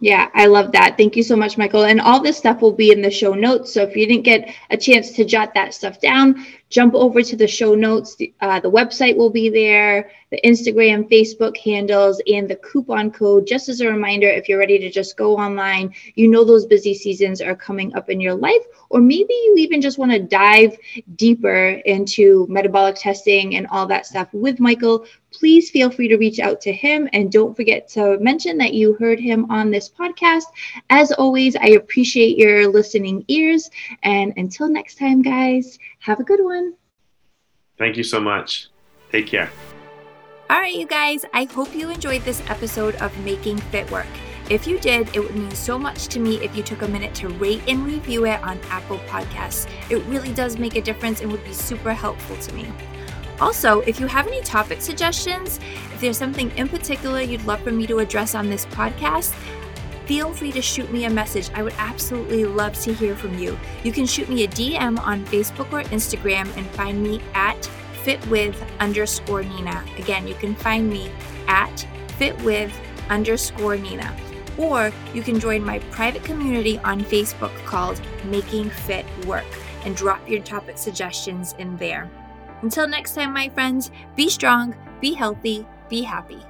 Yeah, 0.00 0.30
I 0.34 0.46
love 0.46 0.72
that. 0.72 0.96
Thank 0.98 1.16
you 1.16 1.22
so 1.22 1.36
much, 1.36 1.56
Michael. 1.56 1.84
And 1.84 2.00
all 2.00 2.22
this 2.22 2.36
stuff 2.36 2.60
will 2.60 2.72
be 2.72 2.92
in 2.92 3.00
the 3.00 3.10
show 3.10 3.32
notes. 3.32 3.72
So 3.72 3.82
if 3.82 3.96
you 3.96 4.06
didn't 4.06 4.24
get 4.24 4.54
a 4.70 4.76
chance 4.76 5.12
to 5.12 5.24
jot 5.24 5.54
that 5.54 5.72
stuff 5.74 6.00
down, 6.00 6.44
jump 6.68 6.94
over 6.94 7.22
to 7.22 7.36
the 7.36 7.46
show 7.46 7.74
notes. 7.74 8.16
Uh, 8.40 8.60
the 8.60 8.70
website 8.70 9.16
will 9.16 9.30
be 9.30 9.48
there, 9.48 10.10
the 10.30 10.40
Instagram, 10.44 11.08
Facebook 11.10 11.56
handles, 11.56 12.20
and 12.26 12.48
the 12.48 12.56
coupon 12.56 13.10
code. 13.10 13.46
Just 13.46 13.68
as 13.68 13.80
a 13.80 13.88
reminder, 13.88 14.28
if 14.28 14.48
you're 14.48 14.58
ready 14.58 14.78
to 14.78 14.90
just 14.90 15.16
go 15.16 15.36
online, 15.36 15.94
you 16.14 16.28
know 16.28 16.44
those 16.44 16.66
busy 16.66 16.94
seasons 16.94 17.40
are 17.40 17.54
coming 17.54 17.94
up 17.94 18.10
in 18.10 18.20
your 18.20 18.34
life, 18.34 18.64
or 18.90 19.00
maybe 19.00 19.32
you 19.44 19.54
even 19.58 19.80
just 19.80 19.98
want 19.98 20.12
to 20.12 20.18
dive 20.18 20.76
deeper 21.14 21.80
into 21.84 22.46
metabolic 22.48 22.96
testing 22.96 23.56
and 23.56 23.66
all 23.70 23.86
that 23.86 24.06
stuff 24.06 24.28
with 24.32 24.58
Michael. 24.60 25.06
Please 25.32 25.70
feel 25.70 25.90
free 25.90 26.08
to 26.08 26.16
reach 26.16 26.38
out 26.38 26.60
to 26.62 26.72
him 26.72 27.08
and 27.12 27.30
don't 27.30 27.54
forget 27.54 27.88
to 27.88 28.18
mention 28.20 28.56
that 28.58 28.72
you 28.72 28.94
heard 28.94 29.20
him 29.20 29.50
on 29.50 29.70
this 29.70 29.88
podcast. 29.88 30.44
As 30.88 31.12
always, 31.12 31.56
I 31.56 31.66
appreciate 31.80 32.38
your 32.38 32.66
listening 32.68 33.24
ears. 33.28 33.70
And 34.02 34.32
until 34.36 34.68
next 34.68 34.98
time, 34.98 35.20
guys, 35.22 35.78
have 35.98 36.20
a 36.20 36.24
good 36.24 36.42
one. 36.42 36.55
Thank 37.78 37.96
you 37.96 38.04
so 38.04 38.20
much. 38.20 38.68
Take 39.12 39.26
care. 39.26 39.50
All 40.48 40.60
right, 40.60 40.74
you 40.74 40.86
guys, 40.86 41.24
I 41.34 41.44
hope 41.44 41.74
you 41.74 41.90
enjoyed 41.90 42.22
this 42.22 42.40
episode 42.48 42.94
of 42.96 43.16
Making 43.24 43.58
Fit 43.58 43.90
Work. 43.90 44.06
If 44.48 44.64
you 44.64 44.78
did, 44.78 45.14
it 45.14 45.18
would 45.18 45.34
mean 45.34 45.50
so 45.50 45.76
much 45.76 46.06
to 46.08 46.20
me 46.20 46.36
if 46.36 46.56
you 46.56 46.62
took 46.62 46.82
a 46.82 46.88
minute 46.88 47.14
to 47.16 47.28
rate 47.30 47.62
and 47.66 47.84
review 47.84 48.26
it 48.26 48.40
on 48.44 48.60
Apple 48.70 48.98
Podcasts. 49.08 49.68
It 49.90 50.04
really 50.04 50.32
does 50.32 50.56
make 50.56 50.76
a 50.76 50.80
difference 50.80 51.20
and 51.20 51.32
would 51.32 51.44
be 51.44 51.52
super 51.52 51.92
helpful 51.92 52.36
to 52.36 52.54
me. 52.54 52.70
Also, 53.40 53.80
if 53.80 53.98
you 53.98 54.06
have 54.06 54.28
any 54.28 54.40
topic 54.42 54.80
suggestions, 54.80 55.58
if 55.92 56.00
there's 56.00 56.16
something 56.16 56.50
in 56.56 56.68
particular 56.68 57.20
you'd 57.20 57.44
love 57.44 57.60
for 57.60 57.72
me 57.72 57.88
to 57.88 57.98
address 57.98 58.36
on 58.36 58.48
this 58.48 58.66
podcast, 58.66 59.34
feel 60.06 60.32
free 60.32 60.52
to 60.52 60.62
shoot 60.62 60.90
me 60.92 61.04
a 61.04 61.10
message. 61.10 61.50
I 61.54 61.62
would 61.62 61.74
absolutely 61.78 62.44
love 62.44 62.78
to 62.80 62.94
hear 62.94 63.14
from 63.16 63.38
you. 63.38 63.58
You 63.82 63.92
can 63.92 64.06
shoot 64.06 64.28
me 64.28 64.44
a 64.44 64.48
DM 64.48 64.98
on 65.00 65.24
Facebook 65.26 65.72
or 65.72 65.82
Instagram 65.90 66.56
and 66.56 66.66
find 66.68 67.02
me 67.02 67.20
at 67.34 67.68
fitwith 68.04 68.56
underscore 68.78 69.42
Nina. 69.42 69.84
Again, 69.98 70.28
you 70.28 70.34
can 70.34 70.54
find 70.54 70.88
me 70.88 71.10
at 71.48 71.86
fitwith 72.18 72.72
underscore 73.10 73.76
Nina. 73.76 74.16
Or 74.56 74.92
you 75.12 75.22
can 75.22 75.38
join 75.38 75.62
my 75.62 75.80
private 75.90 76.24
community 76.24 76.78
on 76.78 77.00
Facebook 77.00 77.54
called 77.66 78.00
Making 78.24 78.70
Fit 78.70 79.04
Work 79.26 79.44
and 79.84 79.94
drop 79.96 80.26
your 80.28 80.42
topic 80.42 80.78
suggestions 80.78 81.54
in 81.58 81.76
there. 81.76 82.10
Until 82.62 82.88
next 82.88 83.14
time, 83.14 83.32
my 83.32 83.48
friends, 83.50 83.90
be 84.14 84.30
strong, 84.30 84.74
be 85.00 85.12
healthy, 85.12 85.66
be 85.88 86.02
happy. 86.02 86.40